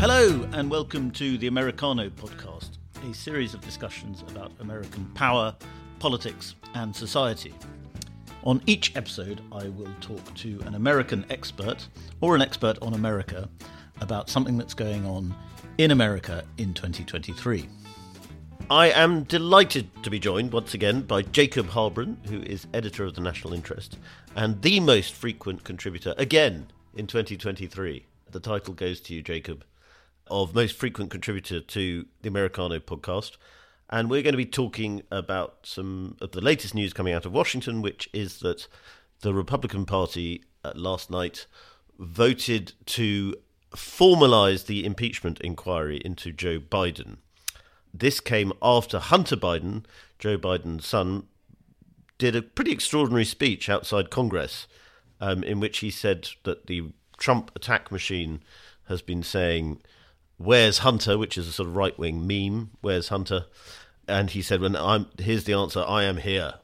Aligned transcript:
Hello, 0.00 0.48
and 0.52 0.70
welcome 0.70 1.10
to 1.10 1.36
the 1.36 1.46
Americano 1.46 2.08
podcast, 2.08 2.78
a 3.06 3.12
series 3.12 3.52
of 3.52 3.60
discussions 3.60 4.22
about 4.28 4.50
American 4.60 5.04
power, 5.12 5.54
politics, 5.98 6.54
and 6.72 6.96
society. 6.96 7.52
On 8.44 8.62
each 8.64 8.96
episode, 8.96 9.42
I 9.52 9.68
will 9.68 9.92
talk 10.00 10.34
to 10.36 10.58
an 10.64 10.74
American 10.74 11.26
expert 11.28 11.86
or 12.22 12.34
an 12.34 12.40
expert 12.40 12.78
on 12.80 12.94
America 12.94 13.46
about 14.00 14.30
something 14.30 14.56
that's 14.56 14.72
going 14.72 15.04
on 15.04 15.34
in 15.76 15.90
America 15.90 16.44
in 16.56 16.72
2023. 16.72 17.68
I 18.70 18.92
am 18.92 19.24
delighted 19.24 19.90
to 20.02 20.08
be 20.08 20.18
joined 20.18 20.50
once 20.50 20.72
again 20.72 21.02
by 21.02 21.20
Jacob 21.20 21.66
Heilbrunn, 21.66 22.26
who 22.26 22.40
is 22.40 22.66
editor 22.72 23.04
of 23.04 23.16
the 23.16 23.20
National 23.20 23.52
Interest 23.52 23.98
and 24.34 24.62
the 24.62 24.80
most 24.80 25.12
frequent 25.12 25.62
contributor 25.62 26.14
again 26.16 26.68
in 26.94 27.06
2023. 27.06 28.06
The 28.30 28.40
title 28.40 28.72
goes 28.72 29.02
to 29.02 29.14
you, 29.14 29.22
Jacob 29.22 29.62
of 30.30 30.54
most 30.54 30.76
frequent 30.76 31.10
contributor 31.10 31.60
to 31.60 32.06
the 32.22 32.28
Americano 32.28 32.78
podcast. 32.78 33.36
And 33.88 34.08
we're 34.08 34.22
going 34.22 34.34
to 34.34 34.38
be 34.38 34.46
talking 34.46 35.02
about 35.10 35.58
some 35.64 36.16
of 36.20 36.30
the 36.30 36.40
latest 36.40 36.74
news 36.74 36.92
coming 36.92 37.12
out 37.12 37.26
of 37.26 37.32
Washington, 37.32 37.82
which 37.82 38.08
is 38.12 38.38
that 38.40 38.68
the 39.20 39.34
Republican 39.34 39.84
Party 39.84 40.44
uh, 40.64 40.72
last 40.74 41.10
night 41.10 41.46
voted 41.98 42.72
to 42.86 43.34
formalize 43.72 44.66
the 44.66 44.84
impeachment 44.84 45.40
inquiry 45.40 46.00
into 46.04 46.32
Joe 46.32 46.58
Biden. 46.58 47.16
This 47.92 48.20
came 48.20 48.52
after 48.62 48.98
Hunter 48.98 49.36
Biden, 49.36 49.84
Joe 50.18 50.38
Biden's 50.38 50.86
son, 50.86 51.24
did 52.18 52.36
a 52.36 52.42
pretty 52.42 52.72
extraordinary 52.72 53.24
speech 53.24 53.68
outside 53.68 54.10
Congress 54.10 54.66
um, 55.20 55.42
in 55.42 55.60
which 55.60 55.78
he 55.78 55.90
said 55.90 56.28
that 56.44 56.66
the 56.66 56.92
Trump 57.18 57.50
attack 57.54 57.92
machine 57.92 58.40
has 58.88 59.02
been 59.02 59.22
saying 59.22 59.80
Where's 60.42 60.78
Hunter, 60.78 61.18
which 61.18 61.36
is 61.36 61.46
a 61.46 61.52
sort 61.52 61.68
of 61.68 61.76
right 61.76 61.98
wing 61.98 62.26
meme. 62.26 62.70
Where's 62.80 63.08
Hunter? 63.08 63.44
And 64.08 64.30
he 64.30 64.40
said, 64.40 64.62
"When 64.62 64.74
I'm 64.74 65.06
here's 65.18 65.44
the 65.44 65.52
answer. 65.52 65.84
I 65.86 66.04
am 66.04 66.16
here." 66.16 66.54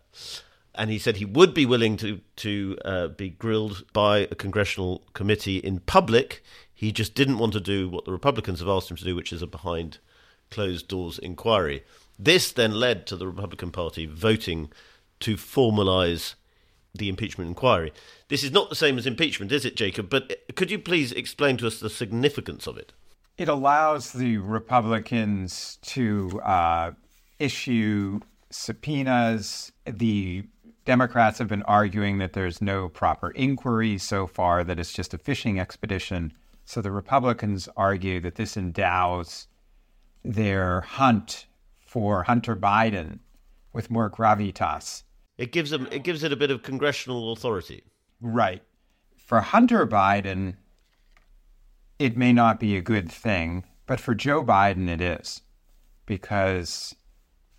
And 0.75 0.91
he 0.91 0.99
said 0.99 1.19
he 1.19 1.27
would 1.27 1.53
be 1.53 1.67
willing 1.67 1.99
to 1.99 2.23
to 2.37 2.79
uh, 2.87 3.09
be 3.09 3.29
grilled 3.29 3.85
by 3.93 4.21
a 4.31 4.35
congressional 4.35 5.05
committee 5.13 5.59
in 5.59 5.81
public. 5.81 6.43
He 6.73 6.91
just 6.91 7.15
didn't 7.15 7.37
want 7.37 7.53
to 7.53 7.61
do 7.61 7.87
what 7.87 8.07
the 8.07 8.13
Republicans 8.13 8.61
have 8.61 8.69
asked 8.71 8.91
him 8.91 8.97
to 8.97 9.05
do, 9.05 9.15
which 9.15 9.31
is 9.31 9.43
a 9.43 9.47
behind 9.47 9.99
closed 10.51 10.89
doors 10.89 11.19
inquiry. 11.19 11.85
This 12.19 12.53
then 12.53 12.73
led 12.73 13.07
to 13.09 13.17
the 13.17 13.27
Republican 13.27 13.73
Party 13.73 14.07
voting 14.07 14.73
to 15.21 15.37
formalise 15.37 16.35
the 16.95 17.11
impeachment 17.11 17.49
inquiry. 17.49 17.93
This 18.29 18.43
is 18.43 18.53
not 18.53 18.71
the 18.71 18.75
same 18.75 18.97
as 18.97 19.07
impeachment, 19.07 19.53
is 19.53 19.67
it, 19.67 19.77
Jacob? 19.77 20.09
But 20.09 20.33
could 20.57 20.71
you 20.71 20.79
please 20.79 21.13
explain 21.13 21.59
to 21.59 21.67
us 21.67 21.79
the 21.79 21.91
significance 21.91 22.67
of 22.67 22.79
it? 22.79 22.95
It 23.39 23.49
allows 23.49 24.13
the 24.13 24.39
Republicans 24.39 25.79
to 25.83 26.41
uh, 26.41 26.93
issue 27.39 28.21
subpoenas. 28.49 29.73
The 29.85 30.45
Democrats 30.87 31.39
have 31.39 31.49
been 31.49 31.63
arguing 31.65 32.17
that 32.19 32.33
there's 32.33 32.63
no 32.63 32.89
proper 32.89 33.31
inquiry 33.33 33.99
so 33.99 34.27
far, 34.27 34.65
that 34.65 34.79
it's 34.79 34.93
just 34.93 35.13
a 35.13 35.19
fishing 35.19 35.61
expedition. 35.61 36.33
So 36.65 36.81
the 36.81 36.91
Republicans 36.91 37.69
argue 37.77 38.21
that 38.21 38.37
this 38.37 38.57
endows 38.57 39.49
their 40.25 40.81
hunt 40.81 41.47
for 41.79 42.23
Hunter 42.23 42.57
Biden 42.57 43.19
with 43.73 43.91
more 43.91 44.11
gravitas. 44.11 45.03
It 45.37 45.53
gives 45.53 45.71
them 45.71 45.87
it 45.91 46.03
gives 46.03 46.23
it 46.23 46.33
a 46.33 46.37
bit 46.37 46.51
of 46.51 46.63
congressional 46.63 47.33
authority. 47.33 47.85
Right. 48.21 48.63
For 49.17 49.41
Hunter 49.41 49.87
Biden, 49.87 50.57
it 51.99 52.15
may 52.15 52.31
not 52.31 52.61
be 52.61 52.77
a 52.77 52.83
good 52.83 53.11
thing, 53.11 53.65
but 53.87 53.99
for 53.99 54.15
Joe 54.15 54.45
Biden, 54.45 54.89
it 54.89 55.01
is 55.01 55.41
because 56.05 56.95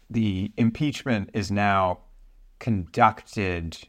the 0.09 0.51
impeachment 0.57 1.31
is 1.33 1.49
now 1.49 1.99
conducted 2.59 3.79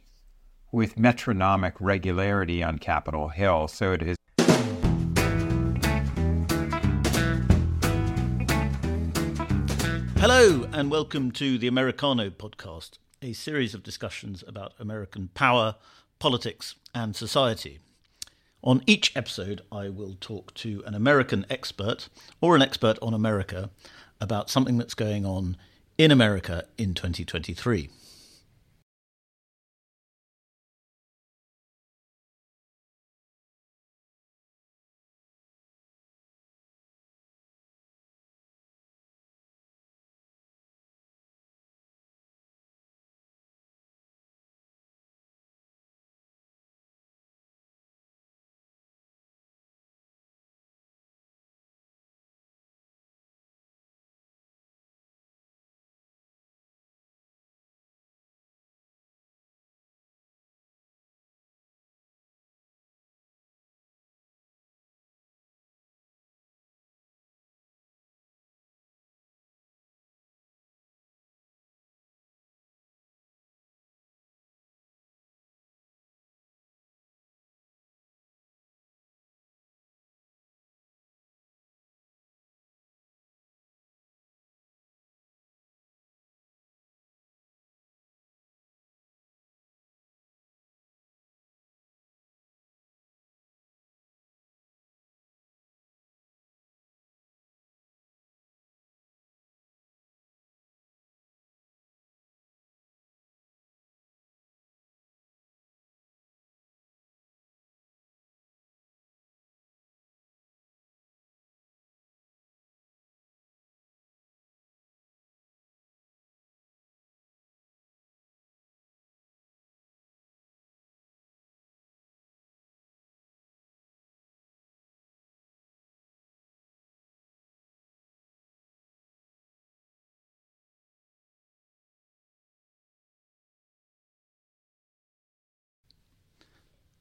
with 0.71 0.97
metronomic 0.97 1.75
regularity 1.79 2.63
on 2.63 2.79
Capitol 2.79 3.29
Hill. 3.29 3.67
So 3.67 3.93
it 3.93 4.01
is. 4.01 4.15
Hello, 10.17 10.67
and 10.73 10.89
welcome 10.89 11.31
to 11.33 11.59
the 11.59 11.67
Americano 11.67 12.31
podcast, 12.31 12.97
a 13.21 13.33
series 13.33 13.75
of 13.75 13.83
discussions 13.83 14.43
about 14.47 14.73
American 14.79 15.29
power, 15.35 15.75
politics, 16.17 16.75
and 16.93 17.15
society. 17.15 17.79
On 18.61 18.83
each 18.85 19.15
episode, 19.15 19.61
I 19.71 19.87
will 19.87 20.17
talk 20.19 20.53
to 20.55 20.83
an 20.85 20.93
American 20.93 21.45
expert 21.49 22.09
or 22.41 22.55
an 22.55 22.61
expert 22.61 22.99
on 23.01 23.13
America 23.13 23.69
about 24.19 24.49
something 24.49 24.77
that's 24.77 24.93
going 24.93 25.25
on 25.25 25.55
in 25.97 26.11
America 26.11 26.65
in 26.77 26.93
2023. 26.93 27.89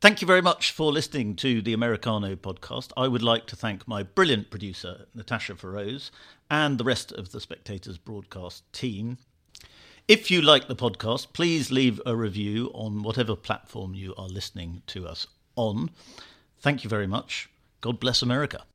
Thank 0.00 0.20
you 0.20 0.28
very 0.28 0.42
much 0.42 0.70
for 0.70 0.92
listening 0.92 1.34
to 1.36 1.60
the 1.60 1.72
Americano 1.72 2.36
podcast. 2.36 2.92
I 2.96 3.08
would 3.08 3.20
like 3.20 3.46
to 3.46 3.56
thank 3.56 3.88
my 3.88 4.04
brilliant 4.04 4.48
producer, 4.48 5.06
Natasha 5.12 5.56
Feroz, 5.56 6.12
and 6.48 6.78
the 6.78 6.84
rest 6.84 7.10
of 7.10 7.32
the 7.32 7.40
Spectators 7.40 7.98
broadcast 7.98 8.62
team. 8.72 9.18
If 10.06 10.30
you 10.30 10.40
like 10.40 10.68
the 10.68 10.76
podcast, 10.76 11.32
please 11.32 11.72
leave 11.72 12.00
a 12.06 12.14
review 12.14 12.70
on 12.74 13.02
whatever 13.02 13.34
platform 13.34 13.96
you 13.96 14.14
are 14.16 14.28
listening 14.28 14.82
to 14.86 15.04
us 15.04 15.26
on. 15.56 15.90
Thank 16.60 16.84
you 16.84 16.90
very 16.90 17.08
much. 17.08 17.50
God 17.80 17.98
bless 17.98 18.22
America. 18.22 18.67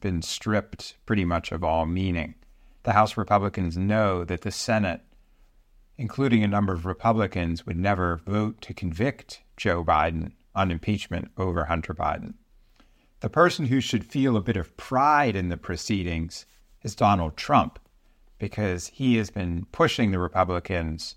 Been 0.00 0.22
stripped 0.22 0.96
pretty 1.06 1.24
much 1.24 1.52
of 1.52 1.62
all 1.62 1.86
meaning. 1.86 2.34
The 2.82 2.92
House 2.92 3.16
Republicans 3.16 3.76
know 3.76 4.24
that 4.24 4.40
the 4.40 4.50
Senate 4.50 5.02
including 6.00 6.42
a 6.42 6.48
number 6.48 6.72
of 6.72 6.86
Republicans, 6.86 7.66
would 7.66 7.76
never 7.76 8.22
vote 8.24 8.58
to 8.62 8.72
convict 8.72 9.42
Joe 9.58 9.84
Biden 9.84 10.32
on 10.54 10.70
impeachment 10.70 11.30
over 11.36 11.66
Hunter 11.66 11.92
Biden. 11.92 12.32
The 13.20 13.28
person 13.28 13.66
who 13.66 13.82
should 13.82 14.06
feel 14.06 14.34
a 14.34 14.40
bit 14.40 14.56
of 14.56 14.74
pride 14.78 15.36
in 15.36 15.50
the 15.50 15.58
proceedings 15.58 16.46
is 16.82 16.94
Donald 16.94 17.36
Trump, 17.36 17.78
because 18.38 18.86
he 18.86 19.16
has 19.16 19.28
been 19.28 19.66
pushing 19.72 20.10
the 20.10 20.18
Republicans 20.18 21.16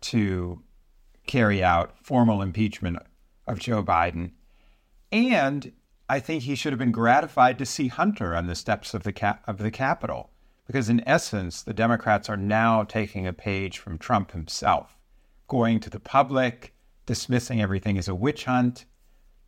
to 0.00 0.62
carry 1.26 1.62
out 1.62 1.94
formal 2.02 2.40
impeachment 2.40 2.96
of 3.46 3.58
Joe 3.58 3.84
Biden. 3.84 4.30
And 5.12 5.70
I 6.14 6.20
think 6.20 6.44
he 6.44 6.54
should 6.54 6.72
have 6.72 6.78
been 6.78 6.92
gratified 6.92 7.58
to 7.58 7.66
see 7.66 7.88
Hunter 7.88 8.36
on 8.36 8.46
the 8.46 8.54
steps 8.54 8.94
of 8.94 9.02
the 9.02 9.12
cap- 9.12 9.42
of 9.48 9.58
the 9.58 9.72
Capitol, 9.72 10.30
because 10.64 10.88
in 10.88 11.02
essence, 11.08 11.60
the 11.60 11.74
Democrats 11.74 12.28
are 12.28 12.36
now 12.36 12.84
taking 12.84 13.26
a 13.26 13.32
page 13.32 13.78
from 13.78 13.98
Trump 13.98 14.30
himself, 14.30 14.96
going 15.48 15.80
to 15.80 15.90
the 15.90 15.98
public, 15.98 16.72
dismissing 17.04 17.60
everything 17.60 17.98
as 17.98 18.06
a 18.06 18.14
witch 18.14 18.44
hunt. 18.44 18.84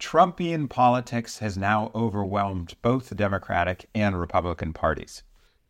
Trumpian 0.01 0.69
politics 0.69 1.39
has 1.39 1.57
now 1.57 1.93
overwhelmed 1.95 2.75
both 2.83 3.11
the 3.11 3.15
Democratic 3.15 3.89
and 3.95 4.19
Republican 4.19 4.73
parties. 4.73 5.23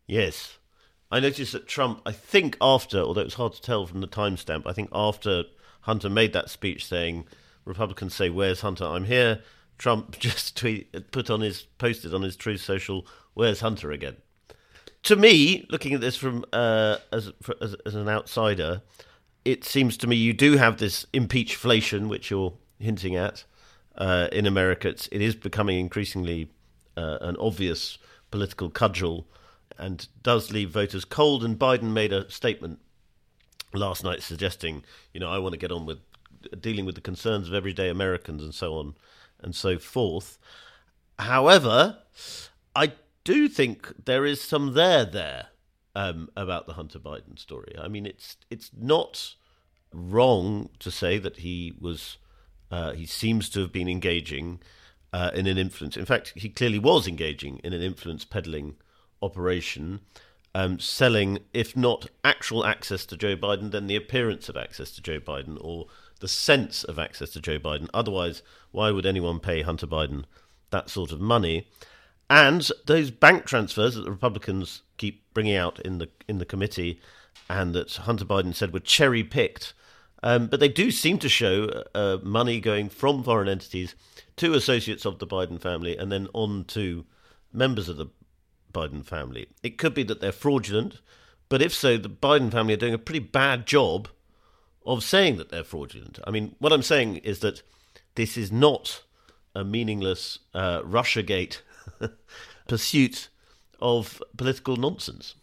Yes. 0.07 0.57
I 1.11 1.19
noticed 1.19 1.51
that 1.51 1.67
Trump, 1.67 2.01
I 2.07 2.11
think 2.11 2.57
after, 2.59 3.01
although 3.01 3.21
it's 3.21 3.35
hard 3.35 3.53
to 3.53 3.61
tell 3.61 3.85
from 3.85 4.01
the 4.01 4.07
timestamp, 4.07 4.63
I 4.65 4.73
think 4.73 4.89
after 4.91 5.43
Hunter 5.81 6.09
made 6.09 6.33
that 6.33 6.49
speech 6.49 6.87
saying, 6.87 7.27
Republicans 7.65 8.15
say, 8.15 8.31
Where's 8.31 8.61
Hunter? 8.61 8.85
I'm 8.85 9.05
here. 9.05 9.43
Trump 9.77 10.17
just 10.19 10.57
tweet, 10.57 11.11
put 11.11 11.29
on 11.29 11.41
his, 11.41 11.63
posted 11.77 12.13
on 12.13 12.21
his 12.21 12.35
Truth 12.35 12.61
Social, 12.61 13.05
Where's 13.33 13.59
Hunter 13.59 13.91
again? 13.91 14.17
To 15.03 15.15
me, 15.15 15.65
looking 15.69 15.93
at 15.93 16.01
this 16.01 16.15
from 16.15 16.43
uh, 16.51 16.97
as, 17.11 17.31
as, 17.61 17.75
as 17.85 17.95
an 17.95 18.09
outsider, 18.09 18.81
it 19.45 19.63
seems 19.63 19.95
to 19.97 20.07
me 20.07 20.15
you 20.15 20.33
do 20.33 20.57
have 20.57 20.77
this 20.77 21.05
impeachflation, 21.13 22.09
which 22.09 22.31
you're 22.31 22.53
hinting 22.79 23.15
at 23.15 23.43
uh, 23.97 24.27
in 24.31 24.45
America. 24.45 24.89
It's, 24.89 25.07
it 25.11 25.21
is 25.21 25.35
becoming 25.35 25.79
increasingly 25.79 26.49
uh, 26.97 27.19
an 27.21 27.37
obvious 27.39 27.97
political 28.31 28.69
cudgel 28.69 29.27
and 29.77 30.07
does 30.23 30.51
leave 30.51 30.71
voters 30.71 31.05
cold. 31.05 31.43
And 31.43 31.57
Biden 31.57 31.93
made 31.93 32.11
a 32.11 32.29
statement 32.29 32.79
last 33.73 34.03
night 34.03 34.23
suggesting, 34.23 34.83
you 35.13 35.19
know, 35.19 35.29
I 35.29 35.37
want 35.37 35.53
to 35.53 35.59
get 35.59 35.71
on 35.71 35.85
with 35.85 35.99
dealing 36.59 36.85
with 36.85 36.95
the 36.95 37.01
concerns 37.01 37.47
of 37.47 37.53
everyday 37.53 37.89
Americans 37.89 38.43
and 38.43 38.53
so 38.53 38.75
on 38.75 38.95
and 39.39 39.55
so 39.55 39.77
forth. 39.77 40.37
However, 41.19 41.99
I 42.75 42.93
do 43.23 43.47
think 43.47 44.05
there 44.05 44.25
is 44.25 44.41
some 44.41 44.73
there 44.73 45.05
there 45.05 45.47
um, 45.95 46.29
about 46.35 46.67
the 46.67 46.73
Hunter 46.73 46.99
Biden 46.99 47.37
story. 47.37 47.75
I 47.79 47.87
mean, 47.87 48.05
it's 48.05 48.37
it's 48.49 48.71
not 48.77 49.35
wrong 49.93 50.69
to 50.79 50.91
say 50.91 51.17
that 51.17 51.37
he 51.37 51.73
was 51.79 52.17
uh, 52.71 52.93
he 52.93 53.05
seems 53.05 53.49
to 53.49 53.61
have 53.61 53.71
been 53.71 53.87
engaging 53.87 54.59
uh, 55.13 55.31
in 55.33 55.47
an 55.47 55.57
influence. 55.57 55.97
In 55.97 56.05
fact, 56.05 56.33
he 56.35 56.49
clearly 56.49 56.79
was 56.79 57.07
engaging 57.07 57.59
in 57.63 57.73
an 57.73 57.81
influence 57.81 58.25
peddling 58.25 58.75
operation, 59.21 60.01
um, 60.53 60.79
selling, 60.79 61.39
if 61.53 61.75
not 61.75 62.07
actual 62.23 62.65
access 62.65 63.05
to 63.05 63.17
Joe 63.17 63.35
Biden, 63.35 63.71
then 63.71 63.87
the 63.87 63.95
appearance 63.95 64.49
of 64.49 64.57
access 64.57 64.91
to 64.91 65.01
Joe 65.01 65.19
Biden 65.19 65.57
or 65.61 65.87
the 66.17 66.27
sense 66.27 66.83
of 66.83 66.99
access 66.99 67.31
to 67.31 67.41
Joe 67.41 67.59
Biden. 67.59 67.89
Otherwise, 67.93 68.41
why 68.71 68.91
would 68.91 69.05
anyone 69.05 69.39
pay 69.39 69.61
Hunter 69.61 69.87
Biden 69.87 70.25
that 70.71 70.89
sort 70.89 71.11
of 71.11 71.19
money? 71.19 71.67
And 72.29 72.69
those 72.85 73.11
bank 73.11 73.45
transfers 73.45 73.95
that 73.95 74.03
the 74.03 74.11
Republicans 74.11 74.81
keep 74.97 75.33
bringing 75.33 75.55
out 75.55 75.79
in 75.79 75.97
the 75.99 76.09
in 76.27 76.39
the 76.39 76.45
committee, 76.45 76.99
and 77.49 77.73
that 77.73 77.93
Hunter 77.95 78.25
Biden 78.25 78.53
said 78.53 78.73
were 78.73 78.79
cherry 78.79 79.23
picked, 79.23 79.73
um, 80.23 80.47
but 80.47 80.59
they 80.59 80.67
do 80.67 80.91
seem 80.91 81.19
to 81.19 81.29
show 81.29 81.83
uh, 81.95 82.17
money 82.21 82.59
going 82.59 82.89
from 82.89 83.23
foreign 83.23 83.47
entities 83.47 83.95
to 84.37 84.53
associates 84.53 85.05
of 85.05 85.19
the 85.19 85.27
Biden 85.27 85.61
family, 85.61 85.95
and 85.95 86.11
then 86.11 86.27
on 86.33 86.65
to 86.65 87.05
members 87.53 87.87
of 87.87 87.97
the 87.97 88.07
Biden 88.73 89.05
family. 89.05 89.47
It 89.63 89.77
could 89.77 89.93
be 89.93 90.03
that 90.03 90.19
they're 90.19 90.31
fraudulent, 90.31 90.99
but 91.49 91.61
if 91.61 91.73
so, 91.73 91.97
the 91.97 92.09
Biden 92.09 92.51
family 92.51 92.73
are 92.73 92.77
doing 92.77 92.93
a 92.93 92.99
pretty 92.99 93.19
bad 93.19 93.65
job 93.65 94.09
of 94.87 95.03
saying 95.03 95.37
that 95.37 95.49
they're 95.49 95.63
fraudulent. 95.63 96.19
I 96.25 96.31
mean, 96.31 96.55
what 96.59 96.73
I'm 96.73 96.81
saying 96.81 97.17
is 97.17 97.39
that 97.39 97.61
this 98.15 98.37
is 98.37 98.51
not 98.51 99.03
a 99.53 99.63
meaningless 99.63 100.39
uh, 100.53 100.81
Russiagate 100.81 101.61
pursuit 102.67 103.27
of 103.79 104.23
political 104.37 104.77
nonsense. 104.77 105.35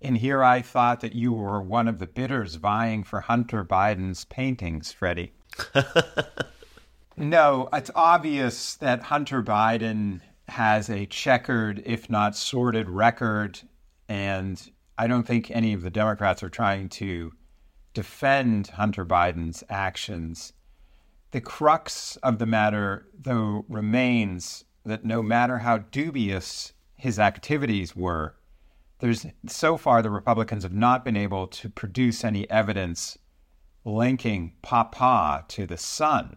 And 0.00 0.18
here 0.18 0.42
I 0.42 0.62
thought 0.62 1.00
that 1.00 1.14
you 1.14 1.32
were 1.32 1.60
one 1.60 1.86
of 1.86 1.98
the 1.98 2.06
bidders 2.06 2.56
vying 2.56 3.04
for 3.04 3.20
Hunter 3.20 3.64
Biden's 3.64 4.24
paintings, 4.24 4.90
Freddie. 4.90 5.32
no, 7.16 7.68
it's 7.72 7.90
obvious 7.94 8.74
that 8.76 9.02
Hunter 9.04 9.42
Biden 9.42 10.20
has 10.48 10.90
a 10.90 11.06
checkered, 11.06 11.82
if 11.86 12.10
not 12.10 12.34
sordid, 12.34 12.88
record. 12.90 13.60
And 14.08 14.60
I 14.98 15.06
don't 15.06 15.26
think 15.26 15.50
any 15.50 15.72
of 15.72 15.82
the 15.82 15.90
Democrats 15.90 16.42
are 16.42 16.50
trying 16.50 16.88
to 16.90 17.32
defend 17.94 18.68
Hunter 18.68 19.04
Biden's 19.04 19.62
actions. 19.68 20.52
The 21.30 21.40
crux 21.40 22.16
of 22.16 22.38
the 22.38 22.46
matter, 22.46 23.06
though, 23.18 23.64
remains 23.68 24.64
that 24.84 25.04
no 25.04 25.22
matter 25.22 25.58
how 25.58 25.78
dubious 25.78 26.72
his 26.96 27.18
activities 27.18 27.96
were, 27.96 28.34
there's 28.98 29.26
so 29.46 29.76
far 29.76 30.00
the 30.00 30.10
Republicans 30.10 30.62
have 30.62 30.72
not 30.72 31.04
been 31.04 31.16
able 31.16 31.46
to 31.48 31.68
produce 31.68 32.24
any 32.24 32.48
evidence 32.50 33.18
linking 33.84 34.52
Papa 34.62 35.44
to 35.48 35.66
the 35.66 35.76
son. 35.76 36.36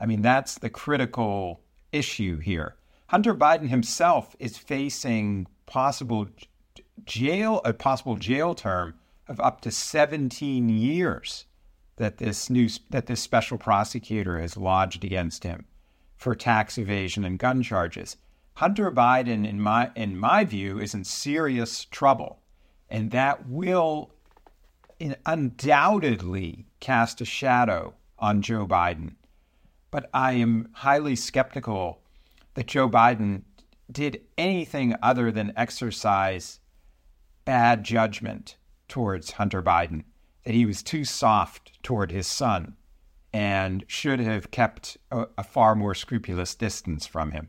I 0.00 0.06
mean, 0.06 0.22
that's 0.22 0.58
the 0.58 0.70
critical 0.70 1.60
issue 1.92 2.38
here. 2.38 2.76
Hunter 3.08 3.34
Biden 3.34 3.68
himself 3.68 4.34
is 4.38 4.56
facing 4.56 5.46
possible 5.66 6.26
jail, 7.04 7.60
a 7.64 7.72
possible 7.72 8.16
jail 8.16 8.54
term 8.54 8.94
of 9.30 9.40
up 9.40 9.60
to 9.60 9.70
17 9.70 10.68
years 10.68 11.46
that 11.96 12.18
this 12.18 12.50
new 12.50 12.68
that 12.90 13.06
this 13.06 13.22
special 13.22 13.56
prosecutor 13.56 14.40
has 14.40 14.56
lodged 14.56 15.04
against 15.04 15.44
him 15.44 15.66
for 16.16 16.34
tax 16.34 16.76
evasion 16.76 17.24
and 17.24 17.38
gun 17.38 17.62
charges. 17.62 18.16
Hunter 18.54 18.90
Biden, 18.90 19.48
in 19.48 19.60
my 19.60 19.90
in 19.94 20.18
my 20.18 20.44
view, 20.44 20.80
is 20.80 20.94
in 20.94 21.04
serious 21.04 21.84
trouble, 21.84 22.40
and 22.90 23.12
that 23.12 23.48
will 23.48 24.10
undoubtedly 25.24 26.66
cast 26.80 27.20
a 27.20 27.24
shadow 27.24 27.94
on 28.18 28.42
Joe 28.42 28.66
Biden. 28.66 29.14
But 29.92 30.10
I 30.12 30.32
am 30.32 30.68
highly 30.72 31.16
skeptical 31.16 32.00
that 32.54 32.66
Joe 32.66 32.88
Biden 32.88 33.42
did 33.90 34.22
anything 34.36 34.94
other 35.02 35.30
than 35.30 35.52
exercise 35.56 36.58
bad 37.44 37.84
judgment 37.84 38.56
towards 38.90 39.32
Hunter 39.32 39.62
Biden, 39.62 40.04
that 40.44 40.54
he 40.54 40.66
was 40.66 40.82
too 40.82 41.04
soft 41.04 41.82
toward 41.82 42.10
his 42.10 42.26
son 42.26 42.76
and 43.32 43.84
should 43.86 44.20
have 44.20 44.50
kept 44.50 44.98
a, 45.10 45.26
a 45.38 45.44
far 45.44 45.74
more 45.74 45.94
scrupulous 45.94 46.54
distance 46.54 47.06
from 47.06 47.30
him. 47.30 47.48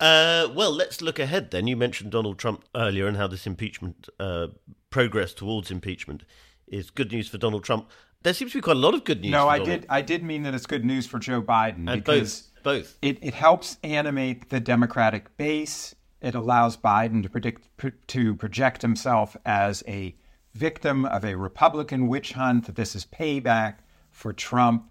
Uh, 0.00 0.48
well, 0.54 0.72
let's 0.72 1.00
look 1.00 1.18
ahead 1.18 1.50
then. 1.50 1.66
You 1.66 1.76
mentioned 1.76 2.10
Donald 2.10 2.38
Trump 2.38 2.64
earlier 2.74 3.06
and 3.06 3.16
how 3.16 3.28
this 3.28 3.46
impeachment 3.46 4.08
uh, 4.18 4.48
progress 4.90 5.32
towards 5.32 5.70
impeachment 5.70 6.24
is 6.66 6.90
good 6.90 7.12
news 7.12 7.28
for 7.28 7.38
Donald 7.38 7.64
Trump. 7.64 7.88
There 8.22 8.34
seems 8.34 8.52
to 8.52 8.58
be 8.58 8.62
quite 8.62 8.76
a 8.76 8.80
lot 8.80 8.94
of 8.94 9.04
good 9.04 9.20
news. 9.20 9.30
No, 9.30 9.48
I 9.48 9.58
Donald. 9.58 9.80
did. 9.82 9.86
I 9.88 10.02
did 10.02 10.24
mean 10.24 10.42
that 10.42 10.54
it's 10.54 10.66
good 10.66 10.84
news 10.84 11.06
for 11.06 11.18
Joe 11.18 11.40
Biden 11.40 11.90
and 11.90 12.02
because 12.02 12.42
both 12.42 12.54
both. 12.64 12.98
It, 13.00 13.22
it 13.22 13.34
helps 13.34 13.78
animate 13.84 14.50
the 14.50 14.58
Democratic 14.58 15.36
base. 15.36 15.94
It 16.20 16.34
allows 16.34 16.76
Biden 16.76 17.22
to 17.22 17.28
predict 17.28 17.68
to 18.08 18.34
project 18.34 18.82
himself 18.82 19.36
as 19.44 19.84
a 19.86 20.16
victim 20.54 21.04
of 21.04 21.24
a 21.24 21.36
Republican 21.36 22.08
witch 22.08 22.32
hunt. 22.32 22.66
That 22.66 22.76
this 22.76 22.94
is 22.94 23.06
payback 23.06 23.76
for 24.10 24.32
Trump. 24.32 24.90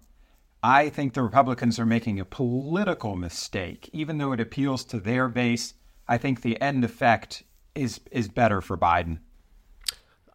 I 0.62 0.88
think 0.88 1.12
the 1.12 1.22
Republicans 1.22 1.78
are 1.78 1.86
making 1.86 2.18
a 2.18 2.24
political 2.24 3.16
mistake, 3.16 3.90
even 3.92 4.18
though 4.18 4.32
it 4.32 4.40
appeals 4.40 4.84
to 4.86 5.00
their 5.00 5.28
base. 5.28 5.74
I 6.08 6.18
think 6.18 6.40
the 6.40 6.60
end 6.60 6.84
effect 6.84 7.42
is 7.74 8.00
is 8.10 8.28
better 8.28 8.60
for 8.60 8.76
Biden. 8.76 9.18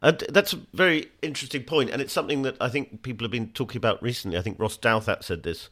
That's 0.01 0.53
a 0.53 0.61
very 0.73 1.07
interesting 1.21 1.63
point, 1.63 1.89
and 1.89 2.01
it's 2.01 2.13
something 2.13 2.43
that 2.43 2.55
I 2.61 2.69
think 2.69 3.01
people 3.01 3.25
have 3.25 3.31
been 3.31 3.49
talking 3.49 3.77
about 3.77 4.01
recently. 4.01 4.37
I 4.37 4.41
think 4.41 4.57
Ross 4.57 4.77
Douthat 4.77 5.23
said 5.23 5.43
this 5.43 5.69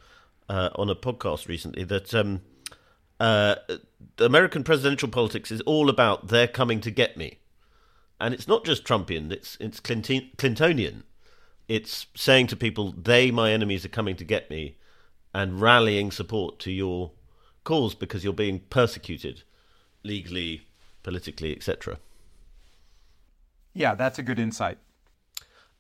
uh, 0.50 0.70
on 0.76 0.90
a 0.90 0.96
podcast 0.96 1.48
recently 1.48 1.86
that 1.86 2.14
um, 2.14 2.42
uh, 3.22 3.56
American 4.20 4.66
presidential 4.66 5.08
politics 5.08 5.50
is 5.50 5.62
all 5.62 5.90
about 5.90 6.28
they're 6.28 6.48
coming 6.48 6.82
to 6.82 6.92
get 6.92 7.16
me, 7.16 7.40
and 8.20 8.34
it's 8.34 8.48
not 8.48 8.66
just 8.66 8.84
Trumpian; 8.84 9.32
it's 9.32 9.58
it's 9.60 9.80
Clinton- 9.80 10.32
Clintonian. 10.38 11.04
It's 11.68 12.08
saying 12.16 12.48
to 12.48 12.56
people, 12.56 12.92
"They, 12.92 13.32
my 13.32 13.52
enemies, 13.52 13.86
are 13.86 13.90
coming 13.90 14.16
to 14.18 14.24
get 14.24 14.50
me," 14.50 14.78
and 15.34 15.62
rallying 15.62 16.12
support 16.12 16.60
to 16.60 16.72
your 16.72 17.12
cause 17.64 17.94
because 17.96 18.24
you're 18.24 18.34
being 18.34 18.62
persecuted 18.70 19.44
legally, 20.04 20.68
politically, 21.04 21.56
etc. 21.56 22.00
Yeah, 23.74 23.94
that's 23.94 24.18
a 24.18 24.24
good 24.24 24.40
insight. 24.40 24.78